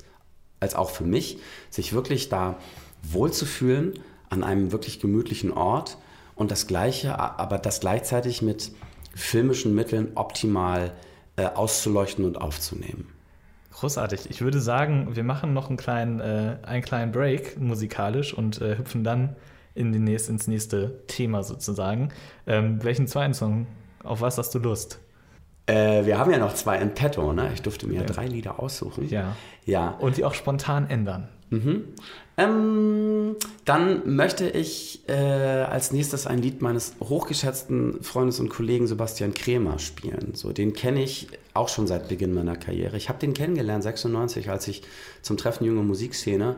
[0.58, 1.38] als auch für mich,
[1.70, 2.58] sich wirklich da
[3.02, 3.94] wohlzufühlen
[4.30, 5.96] an einem wirklich gemütlichen Ort
[6.34, 8.72] und das Gleiche, aber das gleichzeitig mit
[9.14, 10.92] filmischen Mitteln optimal
[11.36, 13.06] äh, auszuleuchten und aufzunehmen.
[13.72, 14.28] Großartig.
[14.28, 18.76] Ich würde sagen, wir machen noch einen kleinen, äh, einen kleinen Break musikalisch und äh,
[18.76, 19.36] hüpfen dann
[19.74, 22.08] in den nächst, ins nächste Thema sozusagen.
[22.46, 23.66] Ähm, welchen zweiten Song?
[24.04, 24.98] Auf was hast du Lust?
[25.66, 27.50] Äh, wir haben ja noch zwei in petto, ne?
[27.54, 28.06] Ich durfte mir ja.
[28.06, 29.08] drei Lieder aussuchen.
[29.08, 29.36] Ja.
[29.64, 29.90] ja.
[29.90, 31.28] Und die auch spontan ändern.
[31.50, 31.84] Mhm.
[32.36, 39.34] Ähm, dann möchte ich äh, als nächstes ein Lied meines hochgeschätzten Freundes und Kollegen Sebastian
[39.34, 40.34] Kremer spielen.
[40.34, 42.96] So, den kenne ich auch schon seit Beginn meiner Karriere.
[42.96, 44.82] Ich habe den kennengelernt 96, als ich
[45.22, 46.56] zum Treffen Junge Musikszene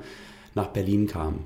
[0.54, 1.40] nach Berlin kam.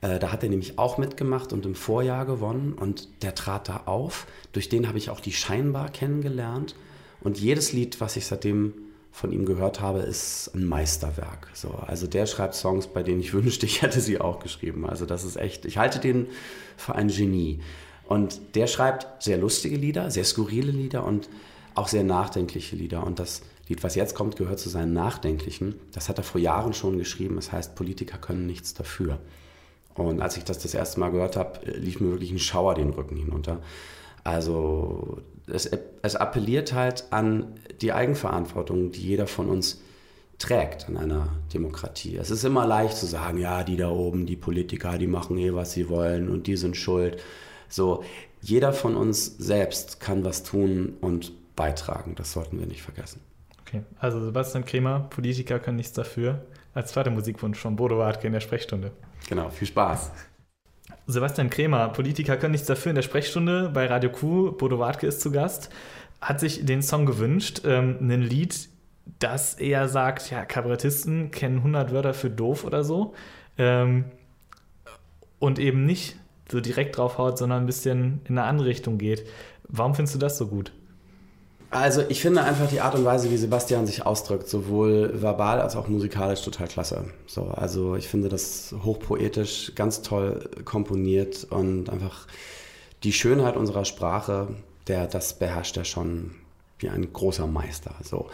[0.00, 3.82] Äh, da hat er nämlich auch mitgemacht und im Vorjahr gewonnen und der trat da
[3.86, 4.26] auf.
[4.52, 6.74] Durch den habe ich auch die Scheinbar kennengelernt.
[7.20, 8.72] Und jedes Lied, was ich seitdem
[9.12, 11.48] von ihm gehört habe, ist ein Meisterwerk.
[11.52, 14.88] So, also der schreibt Songs, bei denen ich wünschte, ich hätte sie auch geschrieben.
[14.88, 16.28] Also das ist echt, ich halte den
[16.76, 17.60] für ein Genie.
[18.06, 21.28] Und der schreibt sehr lustige Lieder, sehr skurrile Lieder und
[21.74, 23.06] auch sehr nachdenkliche Lieder.
[23.06, 25.76] Und das Lied, was jetzt kommt, gehört zu seinen nachdenklichen.
[25.92, 27.38] Das hat er vor Jahren schon geschrieben.
[27.38, 29.20] Es das heißt, Politiker können nichts dafür.
[30.08, 32.90] Und als ich das das erste Mal gehört habe, lief mir wirklich ein Schauer den
[32.90, 33.58] Rücken hinunter.
[34.24, 35.70] Also es,
[36.02, 39.80] es appelliert halt an die Eigenverantwortung, die jeder von uns
[40.38, 42.16] trägt in einer Demokratie.
[42.16, 45.54] Es ist immer leicht zu sagen, ja, die da oben, die Politiker, die machen eh,
[45.54, 47.22] was sie wollen und die sind schuld.
[47.68, 48.02] So,
[48.40, 52.14] jeder von uns selbst kann was tun und beitragen.
[52.16, 53.20] Das sollten wir nicht vergessen.
[53.60, 56.40] Okay, also Sebastian Kremer, Politiker können nichts dafür.
[56.72, 58.92] Als zweiter Musikwunsch von Bodo Wartke in der Sprechstunde.
[59.28, 60.10] Genau, viel Spaß.
[61.06, 64.52] Sebastian Kremer, Politiker können nichts dafür in der Sprechstunde bei Radio Q.
[64.52, 65.70] Bodo Wartke ist zu Gast,
[66.20, 68.68] hat sich den Song gewünscht, ähm, ein Lied,
[69.18, 73.14] das eher sagt, ja, Kabarettisten kennen 100 Wörter für doof oder so
[73.58, 74.04] ähm,
[75.38, 76.16] und eben nicht
[76.50, 79.26] so direkt draufhaut, sondern ein bisschen in eine andere Richtung geht.
[79.68, 80.72] Warum findest du das so gut?
[81.70, 85.76] Also ich finde einfach die Art und Weise, wie Sebastian sich ausdrückt, sowohl verbal als
[85.76, 87.04] auch musikalisch total klasse.
[87.28, 92.26] So, also ich finde das hochpoetisch, ganz toll komponiert und einfach
[93.04, 94.48] die Schönheit unserer Sprache,
[94.88, 96.32] der das beherrscht er schon
[96.80, 97.94] wie ein großer Meister.
[98.02, 98.28] So.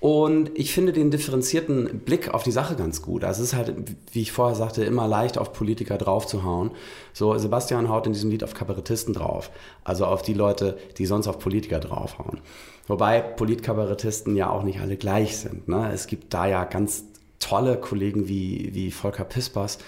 [0.00, 3.24] Und ich finde den differenzierten Blick auf die Sache ganz gut.
[3.24, 3.74] Also es ist halt,
[4.12, 6.70] wie ich vorher sagte, immer leicht auf Politiker draufzuhauen.
[7.12, 9.50] So, Sebastian haut in diesem Lied auf Kabarettisten drauf.
[9.82, 12.40] Also auf die Leute, die sonst auf Politiker draufhauen.
[12.86, 15.66] Wobei Politkabarettisten ja auch nicht alle gleich sind.
[15.66, 15.90] Ne?
[15.92, 17.04] Es gibt da ja ganz
[17.40, 19.78] tolle Kollegen wie, wie Volker Pispers,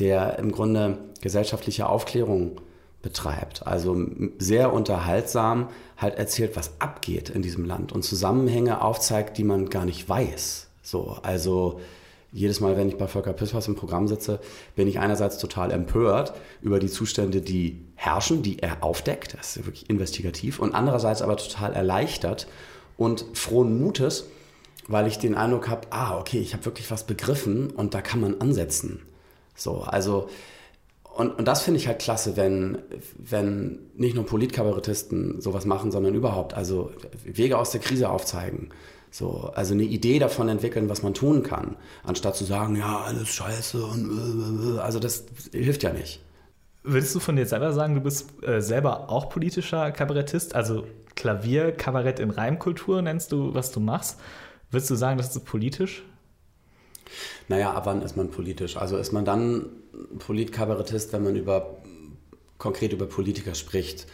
[0.00, 2.60] der im Grunde gesellschaftliche Aufklärung
[3.04, 3.66] betreibt.
[3.66, 3.96] Also
[4.38, 9.84] sehr unterhaltsam halt erzählt, was abgeht in diesem Land und Zusammenhänge aufzeigt, die man gar
[9.84, 10.66] nicht weiß.
[10.82, 11.80] So, also
[12.32, 14.40] jedes Mal, wenn ich bei Volker Pispers im Programm sitze,
[14.74, 19.34] bin ich einerseits total empört über die Zustände, die herrschen, die er aufdeckt.
[19.38, 20.58] Das ist wirklich investigativ.
[20.58, 22.48] Und andererseits aber total erleichtert
[22.96, 24.24] und frohen Mutes,
[24.88, 28.20] weil ich den Eindruck habe, ah, okay, ich habe wirklich was begriffen und da kann
[28.20, 29.02] man ansetzen.
[29.54, 30.28] So, also
[31.16, 32.78] und, und das finde ich halt klasse, wenn,
[33.16, 36.90] wenn nicht nur Politkabarettisten sowas machen, sondern überhaupt, also
[37.24, 38.70] Wege aus der Krise aufzeigen.
[39.10, 43.28] So, also eine Idee davon entwickeln, was man tun kann, anstatt zu sagen, ja, alles
[43.28, 46.20] scheiße und also das hilft ja nicht.
[46.82, 50.54] Würdest du von dir selber sagen, du bist äh, selber auch politischer Kabarettist?
[50.54, 54.18] Also Klavier, Kabarett in Reimkultur nennst du, was du machst.
[54.70, 56.02] Würdest du sagen, das ist politisch?
[57.48, 58.76] Naja, ab wann ist man politisch?
[58.76, 59.66] Also ist man dann
[60.18, 61.78] Politkabarettist, wenn man über
[62.58, 64.06] konkret über Politiker spricht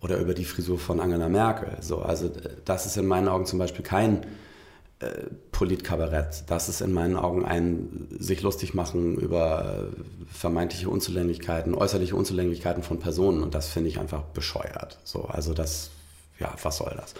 [0.00, 1.78] oder über die Frisur von Angela Merkel.
[1.80, 2.30] So, also
[2.64, 4.26] das ist in meinen Augen zum Beispiel kein
[5.00, 5.08] äh,
[5.52, 6.44] Politkabarett.
[6.48, 9.88] Das ist in meinen Augen ein sich lustig machen über
[10.30, 14.98] vermeintliche Unzulänglichkeiten, äußerliche Unzulänglichkeiten von Personen und das finde ich einfach bescheuert.
[15.04, 15.90] So, also das
[16.38, 17.14] ja, was soll das?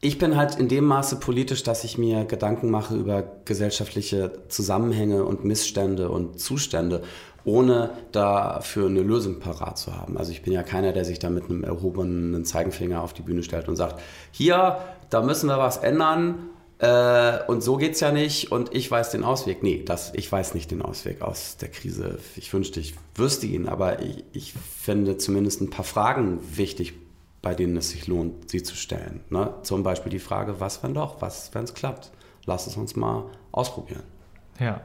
[0.00, 5.24] Ich bin halt in dem Maße politisch, dass ich mir Gedanken mache über gesellschaftliche Zusammenhänge
[5.24, 7.02] und Missstände und Zustände,
[7.44, 10.18] ohne dafür eine Lösung parat zu haben.
[10.18, 13.42] Also ich bin ja keiner, der sich da mit einem erhobenen Zeigenfinger auf die Bühne
[13.42, 14.00] stellt und sagt,
[14.32, 14.78] hier,
[15.08, 19.24] da müssen wir was ändern äh, und so geht's ja nicht und ich weiß den
[19.24, 19.62] Ausweg.
[19.62, 22.18] Nee, das, ich weiß nicht den Ausweg aus der Krise.
[22.36, 26.94] Ich wünschte, ich wüsste ihn, aber ich, ich finde zumindest ein paar Fragen wichtig,
[27.46, 29.20] bei denen es sich lohnt, sie zu stellen.
[29.30, 29.54] Ne?
[29.62, 32.10] Zum Beispiel die Frage, was wenn doch, was wenn es klappt?
[32.44, 34.02] Lass es uns mal ausprobieren.
[34.58, 34.80] Ja,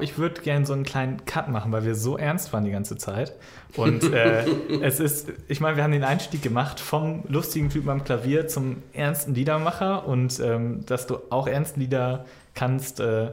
[0.00, 2.96] ich würde gerne so einen kleinen Cut machen, weil wir so ernst waren die ganze
[2.96, 3.32] Zeit.
[3.74, 4.44] Und äh,
[4.80, 8.84] es ist, ich meine, wir haben den Einstieg gemacht vom lustigen Typen am Klavier zum
[8.92, 13.32] ernsten Liedermacher und ähm, dass du auch ernsten Lieder kannst, äh,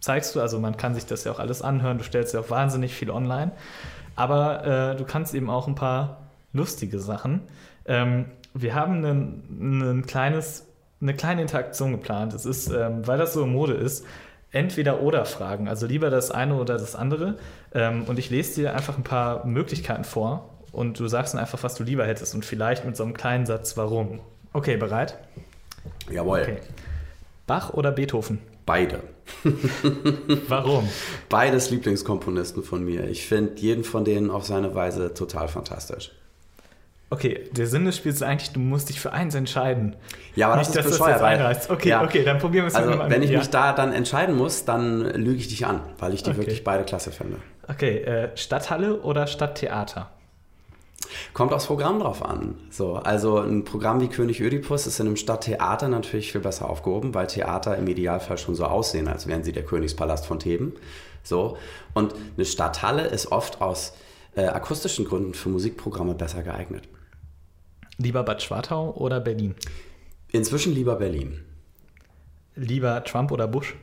[0.00, 0.42] zeigst du.
[0.42, 3.10] Also man kann sich das ja auch alles anhören, du stellst ja auch wahnsinnig viel
[3.10, 3.52] online.
[4.14, 6.18] Aber äh, du kannst eben auch ein paar
[6.52, 7.40] lustige Sachen.
[7.90, 10.66] Ähm, wir haben ein, ein kleines,
[11.02, 12.32] eine kleine Interaktion geplant.
[12.32, 14.06] Es ist, ähm, weil das so in Mode ist,
[14.52, 17.36] entweder oder Fragen, also lieber das eine oder das andere.
[17.74, 21.62] Ähm, und ich lese dir einfach ein paar Möglichkeiten vor und du sagst dann einfach,
[21.62, 24.20] was du lieber hättest und vielleicht mit so einem kleinen Satz, warum.
[24.52, 25.18] Okay, bereit?
[26.10, 26.42] Jawohl.
[26.42, 26.58] Okay.
[27.46, 28.38] Bach oder Beethoven?
[28.66, 29.00] Beide.
[30.48, 30.88] Warum?
[31.28, 33.08] Beides Lieblingskomponisten von mir.
[33.08, 36.12] Ich finde jeden von denen auf seine Weise total fantastisch.
[37.12, 39.96] Okay, der Sinn des Spiels ist eigentlich, du musst dich für eins entscheiden.
[40.36, 41.20] Ja, aber Nicht, das ist das bescheuert.
[41.22, 41.68] einreißt.
[41.68, 42.04] Okay, ja.
[42.04, 43.38] okay, dann probieren wir es Also, mal wenn ich ja.
[43.38, 46.38] mich da dann entscheiden muss, dann lüge ich dich an, weil ich die Okay.
[46.38, 47.38] wirklich beide klasse finde.
[47.68, 50.10] Okay, äh, Stadthalle oder Stadttheater?
[51.34, 52.54] Kommt aufs Programm drauf an.
[52.70, 57.12] So, also ein Programm wie König Ödipus ist in einem Stadttheater natürlich viel besser aufgehoben,
[57.14, 60.74] weil Theater im Idealfall schon so aussehen, als wären sie der Königspalast von Theben.
[61.24, 61.56] So.
[61.92, 63.94] Und eine Stadthalle ist oft aus
[64.36, 66.84] äh, akustischen Gründen für Musikprogramme besser geeignet.
[68.02, 69.54] Lieber Bad Schwartau oder Berlin?
[70.32, 71.44] Inzwischen lieber Berlin.
[72.54, 73.74] Lieber Trump oder Bush?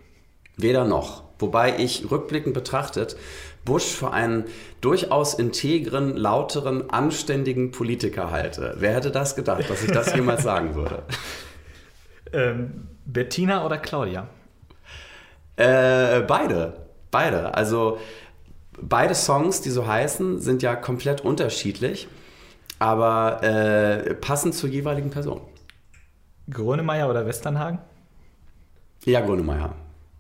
[0.55, 1.23] Weder noch.
[1.37, 3.15] Wobei ich rückblickend betrachtet
[3.63, 4.45] Bush für einen
[4.81, 8.75] durchaus integren, lauteren, anständigen Politiker halte.
[8.79, 11.03] Wer hätte das gedacht, dass ich das jemals sagen würde?
[12.33, 14.27] Ähm, Bettina oder Claudia?
[15.57, 16.87] Äh, beide.
[17.11, 17.53] Beide.
[17.53, 17.99] Also
[18.81, 22.07] beide Songs, die so heißen, sind ja komplett unterschiedlich,
[22.79, 25.41] aber äh, passend zur jeweiligen Person.
[26.49, 27.79] Grönemeyer oder Westernhagen?
[29.05, 29.75] Ja, Grönemeyer.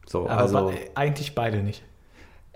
[0.05, 1.83] So, Aber also, be- eigentlich beide nicht.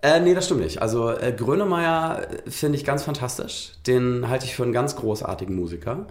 [0.02, 0.82] äh, nee, das stimmt nicht.
[0.82, 3.74] Also äh, Grönemeyer äh, finde ich ganz fantastisch.
[3.88, 6.08] Den halte ich für einen ganz großartigen Musiker.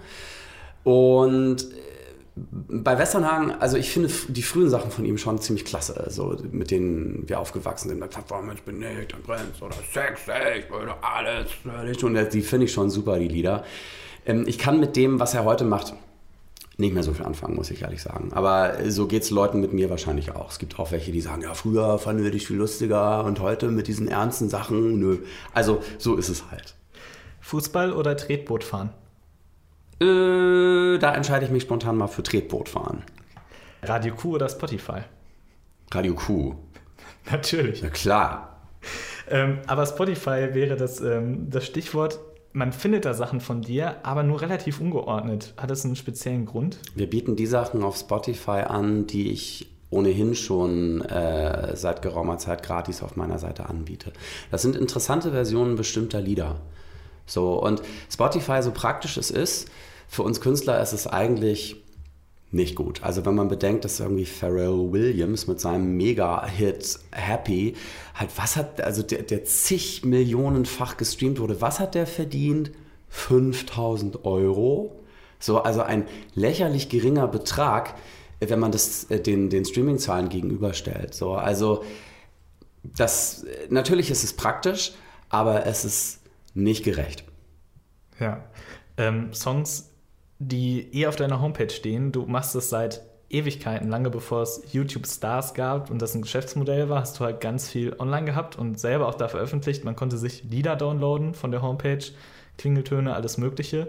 [0.84, 1.66] Und äh,
[2.50, 6.70] bei Westernhagen, also ich finde die frühen Sachen von ihm schon ziemlich klasse, so mit
[6.70, 8.00] denen wir aufgewachsen sind.
[8.00, 12.02] Mit Plattform, ich bin nicht ein Prinz oder sexy, ich will alles.
[12.02, 13.64] Und äh, die finde ich schon super, die Lieder.
[14.26, 15.94] Ähm, ich kann mit dem, was er heute macht,
[16.76, 18.30] nicht mehr so viel anfangen, muss ich ehrlich sagen.
[18.32, 20.50] Aber äh, so geht es Leuten mit mir wahrscheinlich auch.
[20.50, 23.68] Es gibt auch welche, die sagen, ja, früher fanden wir dich viel lustiger und heute
[23.68, 25.18] mit diesen ernsten Sachen, nö.
[25.52, 26.74] Also so ist es halt.
[27.40, 28.90] Fußball oder Tretboot fahren?
[30.00, 33.02] Äh, da entscheide ich mich spontan mal für Tretboot fahren.
[33.82, 35.00] Radio Q oder Spotify?
[35.92, 36.54] Radio Q.
[37.30, 37.82] Natürlich.
[37.82, 38.60] Ja klar.
[39.28, 42.18] Ähm, aber Spotify wäre das, ähm, das Stichwort.
[42.52, 45.54] Man findet da Sachen von dir, aber nur relativ ungeordnet.
[45.56, 46.78] Hat das einen speziellen Grund?
[46.94, 52.62] Wir bieten die Sachen auf Spotify an, die ich ohnehin schon äh, seit geraumer Zeit
[52.62, 54.12] gratis auf meiner Seite anbiete.
[54.50, 56.56] Das sind interessante Versionen bestimmter Lieder.
[57.26, 59.70] So, und Spotify, so praktisch es ist,
[60.10, 61.76] für uns Künstler ist es eigentlich
[62.50, 63.04] nicht gut.
[63.04, 67.76] Also wenn man bedenkt, dass irgendwie Pharrell Williams mit seinem Mega-Hit Happy
[68.16, 72.72] halt, was hat, also der, der zig Millionenfach gestreamt wurde, was hat der verdient?
[73.08, 75.00] 5000 Euro.
[75.38, 77.94] So, also ein lächerlich geringer Betrag,
[78.40, 81.14] wenn man das äh, den, den Streaming-Zahlen gegenüberstellt.
[81.14, 81.84] So, also
[82.82, 84.90] das, natürlich ist es praktisch,
[85.28, 86.20] aber es ist
[86.52, 87.22] nicht gerecht.
[88.18, 88.44] Ja.
[88.96, 89.89] Ähm, Songs,
[90.40, 95.54] die eh auf deiner Homepage stehen, du machst es seit Ewigkeiten, lange bevor es YouTube-Stars
[95.54, 99.06] gab und das ein Geschäftsmodell war, hast du halt ganz viel online gehabt und selber
[99.06, 99.84] auch da veröffentlicht.
[99.84, 102.04] Man konnte sich Lieder downloaden von der Homepage,
[102.58, 103.88] Klingeltöne, alles Mögliche.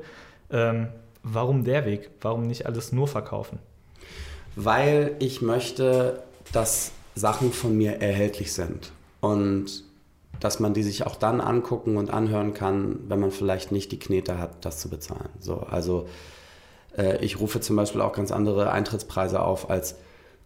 [0.51, 0.89] Ähm,
[1.23, 2.11] warum der Weg?
[2.19, 3.57] Warum nicht alles nur verkaufen?
[4.55, 6.21] Weil ich möchte,
[6.51, 8.91] dass Sachen von mir erhältlich sind
[9.21, 9.83] und
[10.41, 13.99] dass man die sich auch dann angucken und anhören kann, wenn man vielleicht nicht die
[13.99, 15.29] Knete hat, das zu bezahlen.
[15.39, 16.07] So, also
[16.97, 19.95] äh, ich rufe zum Beispiel auch ganz andere Eintrittspreise auf, als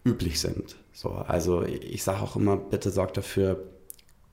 [0.04, 0.76] üblich sind.
[0.92, 3.64] So, also ich sage auch immer, bitte sorgt dafür,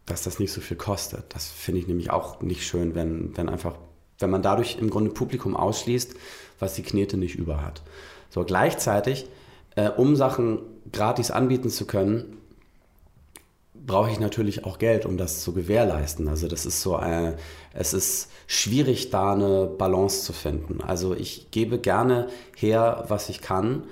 [0.05, 1.34] dass das nicht so viel kostet.
[1.34, 3.76] Das finde ich nämlich auch nicht schön, wenn, wenn einfach
[4.20, 6.16] wenn man dadurch im Grunde Publikum ausschließt,
[6.59, 7.82] was die Knete nicht über hat.
[8.30, 9.28] So gleichzeitig,
[9.76, 10.59] äh, um Sachen
[10.91, 12.38] gratis anbieten zu können,
[13.86, 16.27] brauche ich natürlich auch Geld, um das zu gewährleisten.
[16.27, 17.36] Also das ist so eine,
[17.73, 20.81] es ist schwierig, da eine Balance zu finden.
[20.81, 23.84] Also ich gebe gerne her, was ich kann,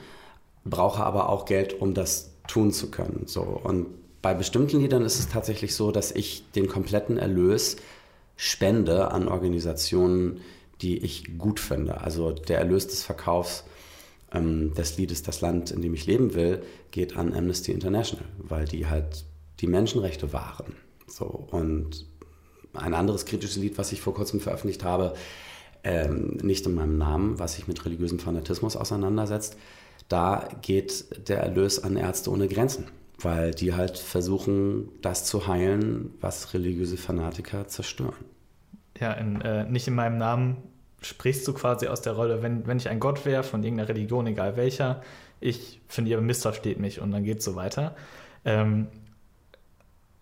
[0.63, 3.23] brauche aber auch Geld, um das tun zu können.
[3.25, 3.87] So und
[4.21, 7.77] bei bestimmten Liedern ist es tatsächlich so, dass ich den kompletten Erlös
[8.35, 10.41] spende an Organisationen,
[10.81, 12.01] die ich gut finde.
[12.01, 13.63] Also der Erlös des Verkaufs
[14.31, 16.61] ähm, des Liedes Das Land, in dem ich leben will,
[16.91, 19.25] geht an Amnesty International, weil die halt
[19.61, 20.75] die Menschenrechte wahren.
[21.07, 22.05] So, und
[22.73, 25.13] ein anderes kritisches Lied, was ich vor kurzem veröffentlicht habe,
[25.83, 29.57] ähm, nicht in meinem Namen, was sich mit religiösem Fanatismus auseinandersetzt,
[30.07, 32.85] da geht der Erlös an Ärzte ohne Grenzen,
[33.19, 38.25] weil die halt versuchen, das zu heilen, was religiöse Fanatiker zerstören.
[38.99, 40.57] Ja, in, äh, nicht in meinem Namen
[41.01, 44.27] sprichst du quasi aus der Rolle, wenn, wenn ich ein Gott wäre, von irgendeiner Religion,
[44.27, 45.01] egal welcher,
[45.39, 47.95] ich finde, ihr missversteht mich und dann geht es so weiter.
[48.45, 48.87] Ähm,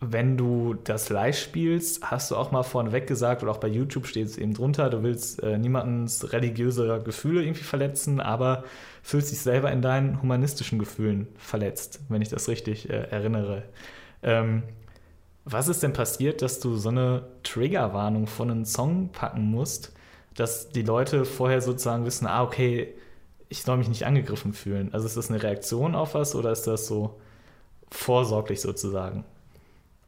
[0.01, 4.07] wenn du das live spielst, hast du auch mal vorneweg gesagt, oder auch bei YouTube
[4.07, 8.63] steht es eben drunter, du willst äh, niemandens religiöse Gefühle irgendwie verletzen, aber
[9.03, 13.63] fühlst dich selber in deinen humanistischen Gefühlen verletzt, wenn ich das richtig äh, erinnere.
[14.23, 14.63] Ähm,
[15.43, 19.93] was ist denn passiert, dass du so eine Triggerwarnung von einem Song packen musst,
[20.35, 22.93] dass die Leute vorher sozusagen wissen, ah, okay,
[23.49, 24.93] ich soll mich nicht angegriffen fühlen.
[24.93, 27.19] Also ist das eine Reaktion auf was oder ist das so
[27.89, 29.25] vorsorglich sozusagen?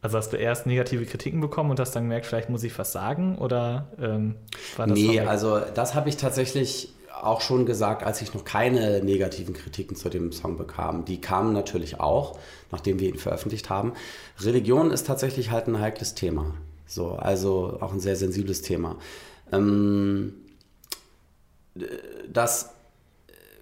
[0.02, 2.92] Also hast du erst negative Kritiken bekommen und hast dann gemerkt, vielleicht muss ich was
[2.92, 4.36] sagen oder ähm,
[4.76, 9.04] war das Nee, also das habe ich tatsächlich auch schon gesagt, als ich noch keine
[9.04, 11.06] negativen Kritiken zu dem Song bekam.
[11.06, 12.40] Die kamen natürlich auch,
[12.72, 13.94] nachdem wir ihn veröffentlicht haben.
[14.40, 16.56] Religion ist tatsächlich halt ein heikles Thema.
[16.88, 18.98] So, also auch ein sehr sensibles Thema.
[19.52, 20.34] Ähm,
[22.28, 22.72] das,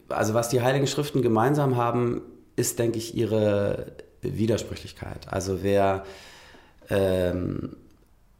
[0.07, 2.21] also was die Heiligen Schriften gemeinsam haben,
[2.55, 3.87] ist, denke ich, ihre
[4.21, 5.31] Widersprüchlichkeit.
[5.31, 6.05] Also wer
[6.89, 7.75] ähm,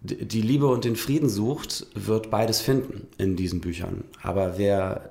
[0.01, 4.05] die Liebe und den Frieden sucht, wird beides finden in diesen Büchern.
[4.21, 5.09] Aber wer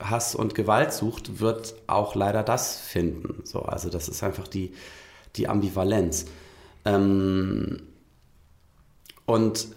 [0.00, 3.42] Hass und Gewalt sucht, wird auch leider das finden.
[3.44, 4.72] So, also das ist einfach die,
[5.34, 6.26] die Ambivalenz.
[6.84, 7.82] Ähm,
[9.26, 9.68] und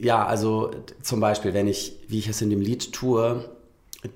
[0.00, 0.70] ja, also
[1.02, 3.48] zum Beispiel, wenn ich, wie ich es in dem Lied tue,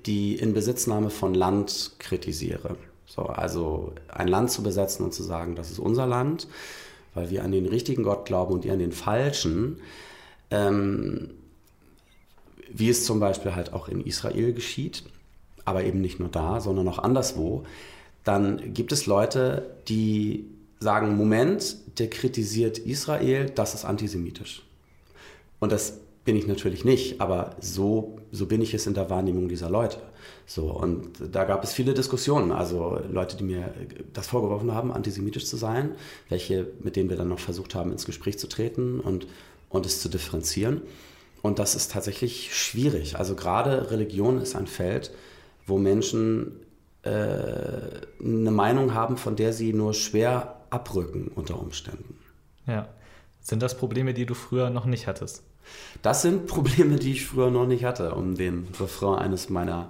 [0.05, 2.75] die Inbesitznahme von Land kritisiere.
[3.07, 6.47] So, also ein Land zu besetzen und zu sagen, das ist unser Land,
[7.13, 9.79] weil wir an den richtigen Gott glauben und ihr an den falschen.
[10.51, 11.31] Ähm,
[12.69, 15.03] wie es zum Beispiel halt auch in Israel geschieht,
[15.65, 17.63] aber eben nicht nur da, sondern auch anderswo,
[18.23, 20.45] dann gibt es Leute, die
[20.79, 24.63] sagen, Moment, der kritisiert Israel, das ist antisemitisch.
[25.59, 29.47] Und das bin ich natürlich nicht, aber so, so bin ich es in der Wahrnehmung
[29.47, 30.01] dieser Leute.
[30.45, 33.73] So, und da gab es viele Diskussionen, also Leute, die mir
[34.13, 35.91] das vorgeworfen haben, antisemitisch zu sein,
[36.29, 39.27] welche, mit denen wir dann noch versucht haben, ins Gespräch zu treten und,
[39.69, 40.81] und es zu differenzieren.
[41.41, 43.17] Und das ist tatsächlich schwierig.
[43.17, 45.11] Also gerade Religion ist ein Feld,
[45.65, 46.59] wo Menschen
[47.03, 52.17] äh, eine Meinung haben, von der sie nur schwer abrücken unter Umständen.
[52.65, 52.89] Ja.
[53.39, 55.43] Sind das Probleme, die du früher noch nicht hattest?
[56.01, 59.89] Das sind Probleme, die ich früher noch nicht hatte, um den Refrain eines meiner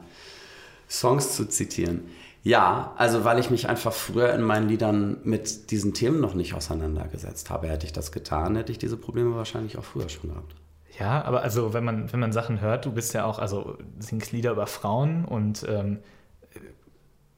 [0.90, 2.04] Songs zu zitieren.
[2.44, 6.54] Ja, also weil ich mich einfach früher in meinen Liedern mit diesen Themen noch nicht
[6.54, 7.68] auseinandergesetzt habe.
[7.68, 10.56] Hätte ich das getan, hätte ich diese Probleme wahrscheinlich auch früher schon gehabt.
[10.98, 14.32] Ja, aber also wenn man, wenn man Sachen hört, du bist ja auch, also singst
[14.32, 16.00] Lieder über Frauen und ähm,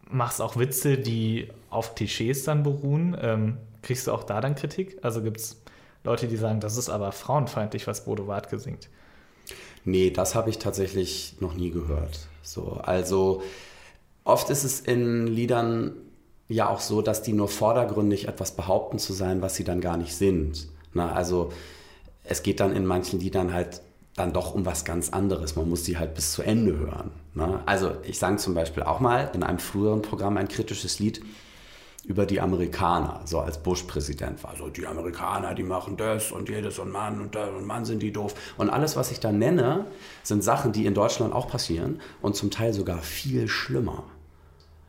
[0.10, 3.18] machst auch Witze, die auf Klischees dann beruhen.
[3.20, 4.98] Ähm, kriegst du auch da dann Kritik?
[5.02, 5.62] Also gibt es
[6.10, 8.90] Leute, die sagen, das ist aber frauenfeindlich, was Bodo Wartke singt?
[9.86, 12.28] Nee, das habe ich tatsächlich noch nie gehört.
[12.42, 13.44] So, also
[14.24, 15.94] oft ist es in Liedern
[16.48, 19.98] ja auch so, dass die nur vordergründig etwas behaupten zu sein, was sie dann gar
[19.98, 20.68] nicht sind.
[20.94, 21.54] Na, also
[22.24, 23.82] es geht dann in manchen Liedern halt
[24.16, 25.56] dann doch um was ganz anderes.
[25.56, 27.12] Man muss sie halt bis zu Ende hören.
[27.36, 27.62] Ne?
[27.68, 31.22] Also ich sang zum Beispiel auch mal in einem früheren Programm ein kritisches Lied
[32.10, 34.56] über die Amerikaner, so als Bush-Präsident war.
[34.58, 38.02] So, die Amerikaner, die machen das und jedes und Mann und das und Mann sind
[38.02, 38.34] die doof.
[38.58, 39.86] Und alles, was ich da nenne,
[40.24, 44.06] sind Sachen, die in Deutschland auch passieren und zum Teil sogar viel schlimmer.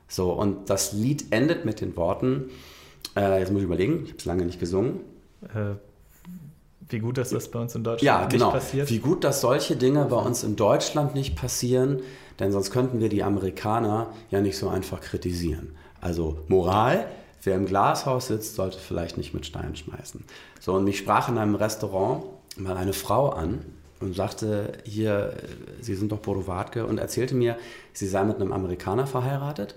[0.08, 2.48] So, und das Lied endet mit den Worten,
[3.14, 5.00] äh, jetzt muss ich überlegen, ich habe es lange nicht gesungen.
[5.54, 5.74] Äh,
[6.88, 8.46] wie gut, dass das bei uns in Deutschland ja, genau.
[8.46, 8.88] nicht passiert.
[8.88, 12.00] Wie gut, dass solche Dinge bei uns in Deutschland nicht passieren,
[12.38, 15.76] denn sonst könnten wir die Amerikaner ja nicht so einfach kritisieren.
[16.01, 17.07] Also Moral,
[17.42, 20.24] wer im Glashaus sitzt, sollte vielleicht nicht mit Steinen schmeißen.
[20.61, 22.24] So, und mich sprach in einem Restaurant
[22.57, 23.64] mal eine Frau an
[24.01, 25.34] und sagte, hier,
[25.80, 27.57] Sie sind doch Bodo Wartke und erzählte mir,
[27.92, 29.74] sie sei mit einem Amerikaner verheiratet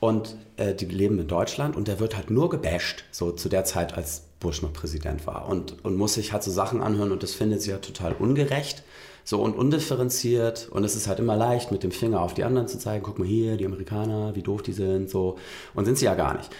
[0.00, 3.64] und äh, die leben in Deutschland und der wird halt nur gebasht, so zu der
[3.64, 7.22] Zeit, als Bush noch Präsident war und, und muss sich halt so Sachen anhören und
[7.22, 8.82] das findet sie ja total ungerecht
[9.24, 12.68] so und undifferenziert und es ist halt immer leicht mit dem Finger auf die anderen
[12.68, 15.38] zu zeigen, guck mal hier, die Amerikaner, wie doof die sind, so
[15.74, 16.50] und sind sie ja gar nicht.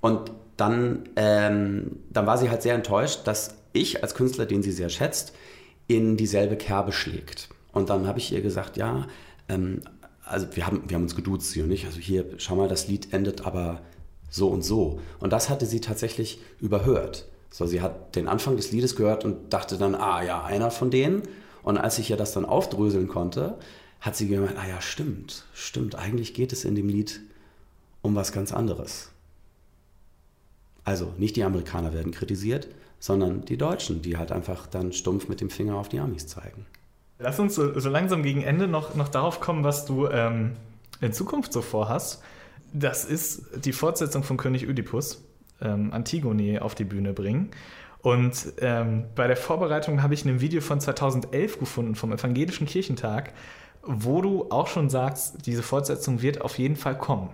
[0.00, 4.72] Und dann, ähm, dann war sie halt sehr enttäuscht, dass ich als Künstler, den sie
[4.72, 5.32] sehr schätzt,
[5.86, 7.48] in dieselbe Kerbe schlägt.
[7.72, 9.06] Und dann habe ich ihr gesagt, ja,
[9.48, 9.80] ähm,
[10.24, 12.88] also wir haben, wir haben uns geduzt, sie und ich, also hier, schau mal, das
[12.88, 13.80] Lied endet aber
[14.28, 15.00] so und so.
[15.18, 17.26] Und das hatte sie tatsächlich überhört.
[17.50, 20.90] So, sie hat den Anfang des Liedes gehört und dachte dann, ah ja, einer von
[20.90, 21.22] denen.
[21.62, 23.58] Und als ich ihr das dann aufdröseln konnte,
[24.00, 27.20] hat sie gemeint, ah ja, stimmt, stimmt, eigentlich geht es in dem Lied
[28.02, 29.10] um was ganz anderes.
[30.84, 35.40] Also nicht die Amerikaner werden kritisiert, sondern die Deutschen, die halt einfach dann stumpf mit
[35.40, 36.66] dem Finger auf die Amis zeigen.
[37.18, 40.52] Lass uns so, so langsam gegen Ende noch, noch darauf kommen, was du ähm,
[41.02, 42.22] in Zukunft so vorhast.
[42.72, 45.22] Das ist die Fortsetzung von König Ödipus,
[45.60, 47.50] ähm, Antigone auf die Bühne bringen.
[48.02, 53.32] Und ähm, bei der Vorbereitung habe ich ein Video von 2011 gefunden vom Evangelischen Kirchentag,
[53.82, 57.30] wo du auch schon sagst, diese Fortsetzung wird auf jeden Fall kommen.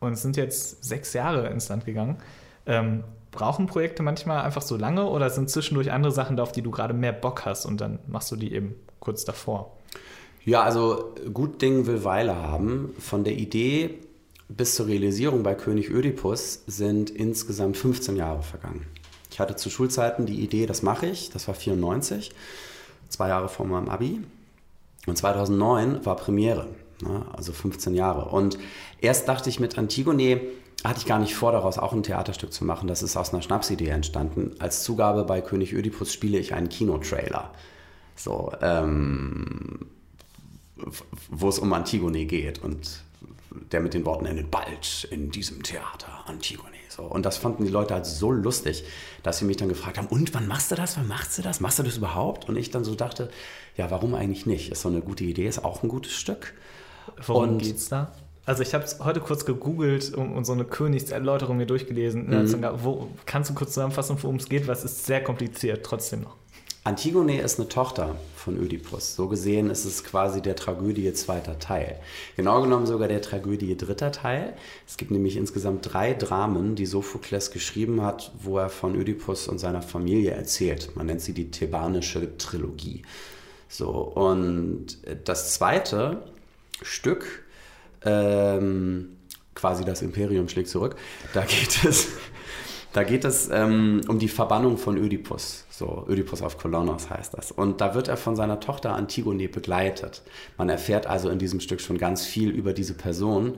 [0.00, 2.18] Und es sind jetzt sechs Jahre ins Land gegangen.
[2.66, 6.62] Ähm, brauchen Projekte manchmal einfach so lange oder sind zwischendurch andere Sachen da, auf die
[6.62, 9.76] du gerade mehr Bock hast und dann machst du die eben kurz davor?
[10.44, 12.94] Ja, also gut Ding will Weile haben.
[12.98, 13.98] Von der Idee
[14.48, 18.86] bis zur Realisierung bei König Ödipus sind insgesamt 15 Jahre vergangen.
[19.32, 22.32] Ich hatte zu Schulzeiten die Idee, das mache ich, das war 94,
[23.08, 24.20] zwei Jahre vor meinem Abi.
[25.06, 26.68] Und 2009 war Premiere,
[27.00, 28.26] ne, also 15 Jahre.
[28.26, 28.58] Und
[29.00, 30.42] erst dachte ich mit Antigone,
[30.84, 32.88] hatte ich gar nicht vor, daraus auch ein Theaterstück zu machen.
[32.88, 34.54] Das ist aus einer Schnapsidee entstanden.
[34.58, 37.52] Als Zugabe bei König Ödipus spiele ich einen Kinotrailer.
[38.16, 39.86] So, ähm,
[41.30, 43.02] wo es um Antigone geht und
[43.70, 46.81] der mit den Worten endet, bald in diesem Theater Antigone.
[46.96, 48.84] So, und das fanden die Leute halt so lustig,
[49.22, 51.60] dass sie mich dann gefragt haben, und wann machst du das, wann machst du das,
[51.60, 52.48] machst du das überhaupt?
[52.48, 53.30] Und ich dann so dachte,
[53.76, 54.70] ja, warum eigentlich nicht?
[54.70, 56.52] Ist so eine gute Idee, ist auch ein gutes Stück.
[57.26, 58.12] Worum und geht's da?
[58.44, 62.28] Also ich habe es heute kurz gegoogelt und, und, so eine Königserläuterung mir durchgelesen.
[62.28, 62.64] Mhm.
[62.82, 64.66] Wo, kannst du kurz zusammenfassen, worum es geht?
[64.66, 66.36] Was ist sehr kompliziert trotzdem noch?
[66.84, 69.14] Antigone ist eine Tochter von Ödipus.
[69.14, 72.00] So gesehen ist es quasi der Tragödie zweiter Teil.
[72.36, 74.54] Genau genommen sogar der Tragödie dritter Teil.
[74.86, 79.58] Es gibt nämlich insgesamt drei Dramen, die Sophokles geschrieben hat, wo er von Ödipus und
[79.58, 80.96] seiner Familie erzählt.
[80.96, 83.02] Man nennt sie die thebanische Trilogie.
[83.68, 86.22] So, und das zweite
[86.82, 87.44] Stück,
[88.04, 89.16] ähm,
[89.54, 90.96] quasi das Imperium schlägt zurück,
[91.32, 92.08] da geht es
[92.92, 95.64] da geht es ähm, um die Verbannung von Ödipus.
[95.82, 97.50] So, Ödipus auf Kolonos heißt das.
[97.50, 100.22] Und da wird er von seiner Tochter Antigone begleitet.
[100.56, 103.54] Man erfährt also in diesem Stück schon ganz viel über diese Person.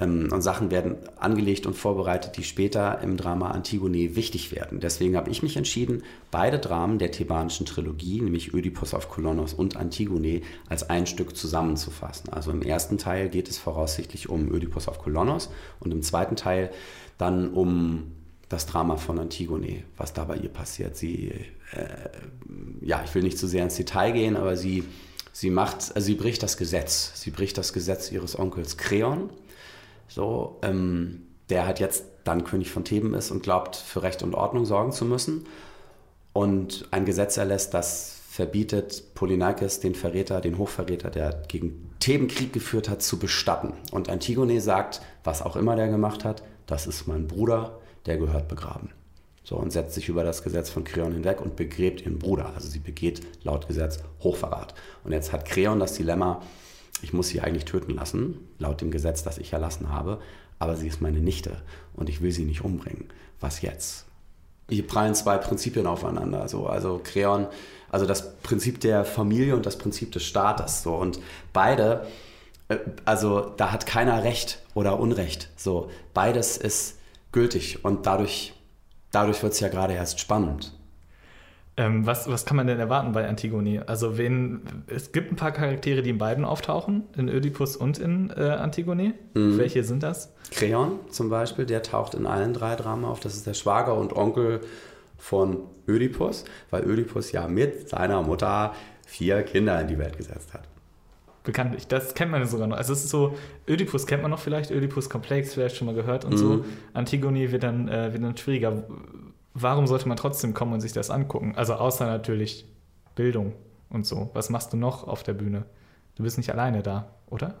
[0.00, 4.80] Ähm, und Sachen werden angelegt und vorbereitet, die später im Drama Antigone wichtig werden.
[4.80, 9.76] Deswegen habe ich mich entschieden, beide Dramen der thebanischen Trilogie, nämlich Ödipus auf Kolonos und
[9.76, 10.40] Antigone,
[10.70, 12.32] als ein Stück zusammenzufassen.
[12.32, 15.50] Also im ersten Teil geht es voraussichtlich um Ödipus auf Kolonos
[15.80, 16.70] und im zweiten Teil
[17.18, 18.04] dann um
[18.52, 20.96] das Drama von Antigone, was da bei ihr passiert.
[20.96, 21.28] Sie,
[21.72, 21.86] äh,
[22.80, 24.84] ja, ich will nicht zu sehr ins Detail gehen, aber sie,
[25.32, 27.12] sie macht, also sie bricht das Gesetz.
[27.14, 29.30] Sie bricht das Gesetz ihres Onkels Kreon,
[30.08, 34.34] so, ähm, der halt jetzt dann König von Theben ist und glaubt, für Recht und
[34.34, 35.46] Ordnung sorgen zu müssen.
[36.32, 42.52] Und ein Gesetz erlässt, das verbietet, Polyneikes, den Verräter, den Hochverräter, der gegen Theben Krieg
[42.52, 43.74] geführt hat, zu bestatten.
[43.90, 48.48] Und Antigone sagt, was auch immer der gemacht hat, das ist mein Bruder, der gehört
[48.48, 48.90] begraben.
[49.44, 52.52] So, und setzt sich über das Gesetz von Kreon hinweg und begräbt ihren Bruder.
[52.54, 54.74] Also sie begeht laut Gesetz Hochverrat.
[55.02, 56.42] Und jetzt hat Kreon das Dilemma,
[57.02, 60.20] ich muss sie eigentlich töten lassen, laut dem Gesetz, das ich erlassen habe,
[60.60, 61.60] aber sie ist meine Nichte
[61.94, 63.06] und ich will sie nicht umbringen.
[63.40, 64.04] Was jetzt?
[64.68, 66.46] Hier prallen zwei Prinzipien aufeinander.
[66.46, 67.48] So, also Kreon,
[67.90, 70.84] also das Prinzip der Familie und das Prinzip des Staates.
[70.84, 71.18] So, und
[71.52, 72.06] beide,
[72.68, 75.50] äh, also da hat keiner Recht oder Unrecht.
[75.56, 76.96] So, beides ist
[77.32, 78.54] gültig und dadurch,
[79.10, 80.72] dadurch wird es ja gerade erst spannend.
[81.78, 83.88] Ähm, was, was kann man denn erwarten bei Antigone?
[83.88, 88.30] Also wen, es gibt ein paar Charaktere, die in beiden auftauchen, in Ödipus und in
[88.36, 89.14] äh, Antigone.
[89.32, 89.56] Mhm.
[89.56, 90.34] Welche sind das?
[90.50, 93.20] Kreon zum Beispiel, der taucht in allen drei Dramen auf.
[93.20, 94.60] Das ist der Schwager und Onkel
[95.16, 98.74] von Ödipus, weil Ödipus ja mit seiner Mutter
[99.06, 100.71] vier Kinder in die Welt gesetzt hat
[101.44, 101.86] bekanntlich.
[101.88, 102.76] Das kennt man sogar noch.
[102.76, 103.36] Also es ist so,
[103.68, 106.38] Ödipus kennt man noch vielleicht, Ödipus Komplex vielleicht schon mal gehört und mhm.
[106.38, 106.64] so.
[106.94, 108.84] Antigone wird dann, äh, wird dann schwieriger.
[109.54, 111.54] Warum sollte man trotzdem kommen und sich das angucken?
[111.56, 112.66] Also außer natürlich
[113.14, 113.52] Bildung
[113.90, 114.30] und so.
[114.34, 115.64] Was machst du noch auf der Bühne?
[116.16, 117.54] Du bist nicht alleine da, oder?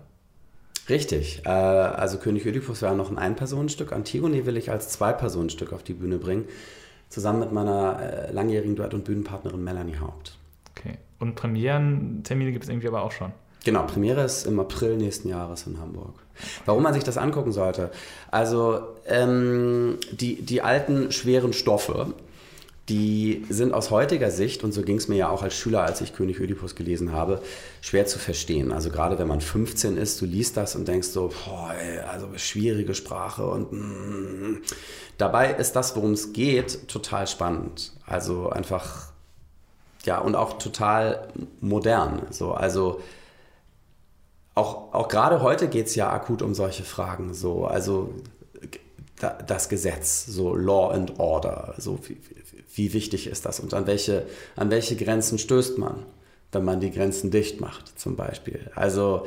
[0.88, 1.42] Richtig.
[1.44, 3.92] Äh, also König Oedipus wäre noch ein Ein-Personen-Stück.
[3.92, 6.46] Antigone will ich als Zwei-Personen-Stück auf die Bühne bringen,
[7.08, 10.38] zusammen mit meiner äh, langjährigen Duett- und Bühnenpartnerin Melanie Haupt.
[10.76, 10.98] Okay.
[11.18, 13.32] Und Premierentermine gibt es irgendwie aber auch schon.
[13.64, 16.14] Genau, Premiere ist im April nächsten Jahres in Hamburg.
[16.66, 17.90] Warum man sich das angucken sollte?
[18.30, 22.14] Also ähm, die, die alten schweren Stoffe,
[22.88, 26.00] die sind aus heutiger Sicht, und so ging es mir ja auch als Schüler, als
[26.00, 27.40] ich König Ödipus gelesen habe,
[27.80, 28.72] schwer zu verstehen.
[28.72, 31.72] Also gerade wenn man 15 ist, du liest das und denkst so, boah,
[32.10, 34.62] also schwierige Sprache und mm.
[35.16, 37.92] dabei ist das, worum es geht, total spannend.
[38.04, 39.12] Also einfach,
[40.04, 41.28] ja, und auch total
[41.60, 42.22] modern.
[42.30, 43.00] So, also
[44.54, 47.34] auch, auch gerade heute geht es ja akut um solche Fragen.
[47.34, 48.14] So, also
[49.46, 52.18] das Gesetz, so Law and Order, so wie,
[52.74, 54.26] wie wichtig ist das und an welche,
[54.56, 56.04] an welche Grenzen stößt man,
[56.50, 58.70] wenn man die Grenzen dicht macht, zum Beispiel.
[58.74, 59.26] Also,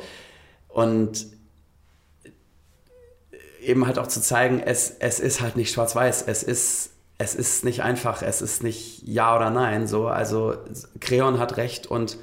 [0.68, 1.26] und
[3.62, 7.64] eben halt auch zu zeigen, es, es ist halt nicht schwarz-weiß, es ist, es ist
[7.64, 10.54] nicht einfach, es ist nicht ja oder nein, so, also
[11.00, 12.18] Creon hat recht und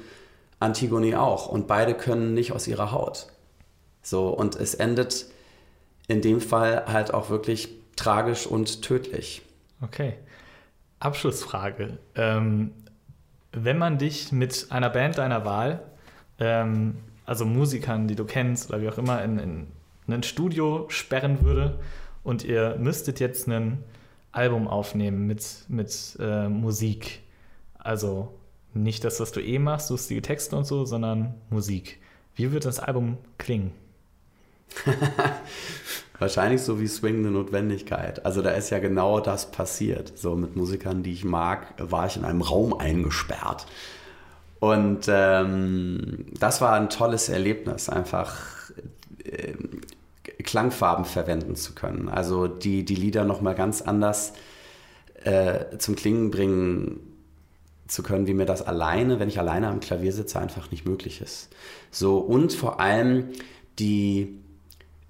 [0.64, 3.26] Antigone auch und beide können nicht aus ihrer Haut.
[4.02, 5.26] So, und es endet
[6.08, 9.42] in dem Fall halt auch wirklich tragisch und tödlich.
[9.80, 10.14] Okay.
[10.98, 11.98] Abschlussfrage.
[12.14, 12.72] Ähm,
[13.52, 15.82] wenn man dich mit einer Band deiner Wahl,
[16.38, 16.96] ähm,
[17.26, 19.66] also Musikern, die du kennst oder wie auch immer, in, in,
[20.06, 21.78] in ein Studio sperren würde
[22.22, 23.84] und ihr müsstet jetzt ein
[24.32, 27.22] Album aufnehmen mit, mit äh, Musik,
[27.78, 28.34] also
[28.74, 32.00] nicht das, was du eh machst, lustige Texte und so, sondern Musik.
[32.34, 33.72] Wie wird das Album klingen?
[36.18, 38.24] Wahrscheinlich so wie Swingende Notwendigkeit.
[38.24, 40.16] Also da ist ja genau das passiert.
[40.16, 43.66] So mit Musikern, die ich mag, war ich in einem Raum eingesperrt.
[44.60, 48.70] Und ähm, das war ein tolles Erlebnis, einfach
[49.24, 49.52] äh,
[50.42, 52.08] Klangfarben verwenden zu können.
[52.08, 54.32] Also die, die Lieder nochmal ganz anders
[55.22, 57.13] äh, zum Klingen bringen
[57.86, 61.20] zu können, wie mir das alleine, wenn ich alleine am Klavier sitze, einfach nicht möglich
[61.20, 61.50] ist.
[61.90, 63.28] So und vor allem
[63.78, 64.40] die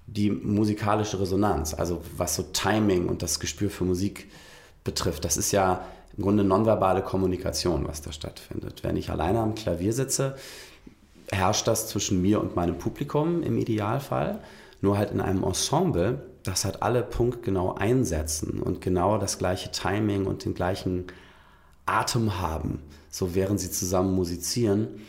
[0.07, 4.29] die musikalische Resonanz, also was so Timing und das Gespür für Musik
[4.83, 5.25] betrifft.
[5.25, 8.83] Das ist ja im Grunde nonverbale Kommunikation, was da stattfindet.
[8.83, 10.35] Wenn ich alleine am Klavier sitze,
[11.31, 14.41] herrscht das zwischen mir und meinem Publikum im Idealfall,
[14.81, 20.25] nur halt in einem Ensemble, das halt alle punktgenau einsetzen und genau das gleiche Timing
[20.25, 21.07] und den gleichen
[21.85, 25.01] Atem haben, so während sie zusammen musizieren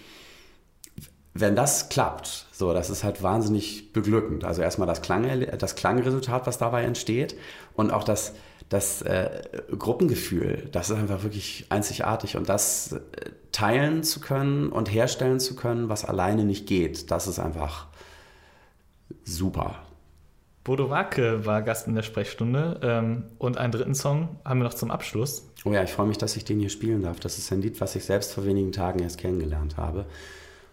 [1.40, 4.44] wenn das klappt, so, das ist halt wahnsinnig beglückend.
[4.44, 7.36] Also erstmal das, Klang, das Klangresultat, was dabei entsteht
[7.74, 8.34] und auch das,
[8.68, 9.42] das äh,
[9.78, 12.36] Gruppengefühl, das ist einfach wirklich einzigartig.
[12.36, 13.00] Und das äh,
[13.52, 17.86] teilen zu können und herstellen zu können, was alleine nicht geht, das ist einfach
[19.24, 19.76] super.
[20.64, 24.74] Bodo Wake war Gast in der Sprechstunde ähm, und einen dritten Song haben wir noch
[24.74, 25.52] zum Abschluss.
[25.66, 27.18] Oh ja, ich freue mich, dass ich den hier spielen darf.
[27.18, 30.06] Das ist ein Lied, was ich selbst vor wenigen Tagen erst kennengelernt habe.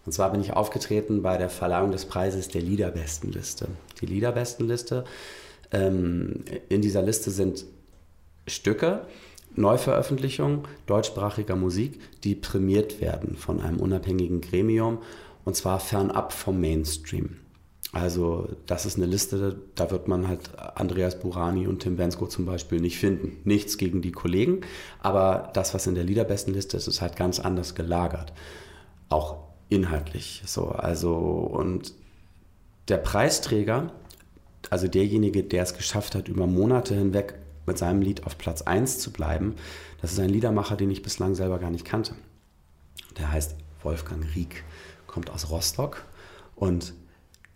[0.06, 3.66] Und zwar bin ich aufgetreten bei der Verleihung des Preises der Liederbestenliste.
[4.00, 5.04] Die Liederbestenliste,
[5.72, 7.64] ähm, in dieser Liste sind
[8.46, 9.04] Stücke,
[9.56, 14.98] Neuveröffentlichungen deutschsprachiger Musik, die prämiert werden von einem unabhängigen Gremium
[15.44, 17.43] und zwar fernab vom Mainstream.
[17.94, 22.44] Also das ist eine Liste, da wird man halt Andreas Burani und Tim Bensko zum
[22.44, 23.36] Beispiel nicht finden.
[23.44, 24.62] Nichts gegen die Kollegen,
[25.00, 28.32] aber das, was in der Liederbestenliste ist, ist halt ganz anders gelagert.
[29.10, 29.36] Auch
[29.68, 30.42] inhaltlich.
[30.44, 31.94] So, also, und
[32.88, 33.92] der Preisträger,
[34.70, 38.98] also derjenige, der es geschafft hat, über Monate hinweg mit seinem Lied auf Platz 1
[38.98, 39.54] zu bleiben,
[40.02, 42.16] das ist ein Liedermacher, den ich bislang selber gar nicht kannte.
[43.18, 44.64] Der heißt Wolfgang Rieck,
[45.06, 46.04] kommt aus Rostock
[46.56, 46.92] und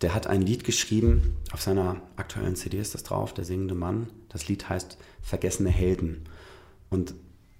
[0.01, 4.09] der hat ein Lied geschrieben, auf seiner aktuellen CD ist das drauf, Der singende Mann.
[4.29, 6.25] Das Lied heißt Vergessene Helden.
[6.89, 7.13] Und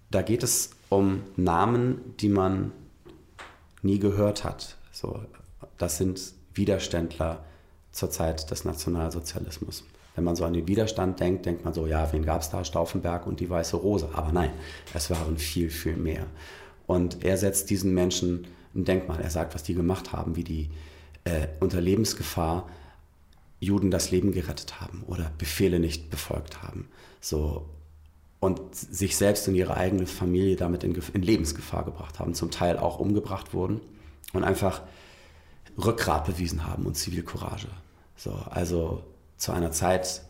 [0.09, 2.71] da geht es um Namen, die man
[3.81, 4.77] nie gehört hat.
[4.91, 5.21] So,
[5.77, 7.43] das sind Widerständler
[7.91, 9.83] zur Zeit des Nationalsozialismus.
[10.15, 12.63] Wenn man so an den Widerstand denkt, denkt man so, ja, wen gab es da?
[12.63, 14.09] Stauffenberg und die Weiße Rose.
[14.13, 14.51] Aber nein,
[14.93, 16.25] es waren viel, viel mehr.
[16.87, 19.21] Und er setzt diesen Menschen ein Denkmal.
[19.21, 20.69] Er sagt, was die gemacht haben, wie die
[21.23, 22.67] äh, unter Lebensgefahr
[23.59, 26.87] Juden das Leben gerettet haben oder Befehle nicht befolgt haben.
[27.19, 27.67] So,
[28.39, 32.77] und sich selbst und ihre eigene Familie damit in, in, Lebensgefahr gebracht haben, zum Teil
[32.77, 33.81] auch umgebracht wurden
[34.31, 34.81] und einfach
[35.77, 37.67] Rückgrat bewiesen haben und Zivilcourage.
[38.15, 39.03] So, also
[39.35, 40.21] zu einer Zeit,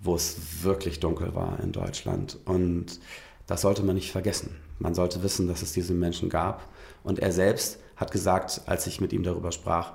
[0.00, 2.38] wo es wirklich dunkel war in Deutschland.
[2.44, 2.98] Und
[3.46, 4.56] das sollte man nicht vergessen.
[4.80, 6.68] Man sollte wissen, dass es diese Menschen gab.
[7.04, 9.92] Und er selbst hat gesagt, als ich mit ihm darüber sprach,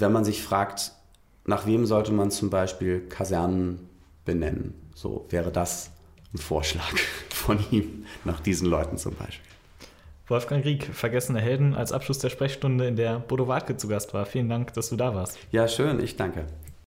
[0.00, 0.92] wenn man sich fragt,
[1.46, 3.88] nach wem sollte man zum Beispiel Kasernen
[4.24, 5.90] benennen, so wäre das
[6.32, 6.96] ein Vorschlag
[7.30, 9.50] von ihm, nach diesen Leuten zum Beispiel.
[10.26, 14.24] Wolfgang Rieck, Vergessene Helden, als Abschluss der Sprechstunde, in der Bodo Wartke zu Gast war.
[14.24, 15.38] Vielen Dank, dass du da warst.
[15.52, 16.46] Ja, schön, ich danke.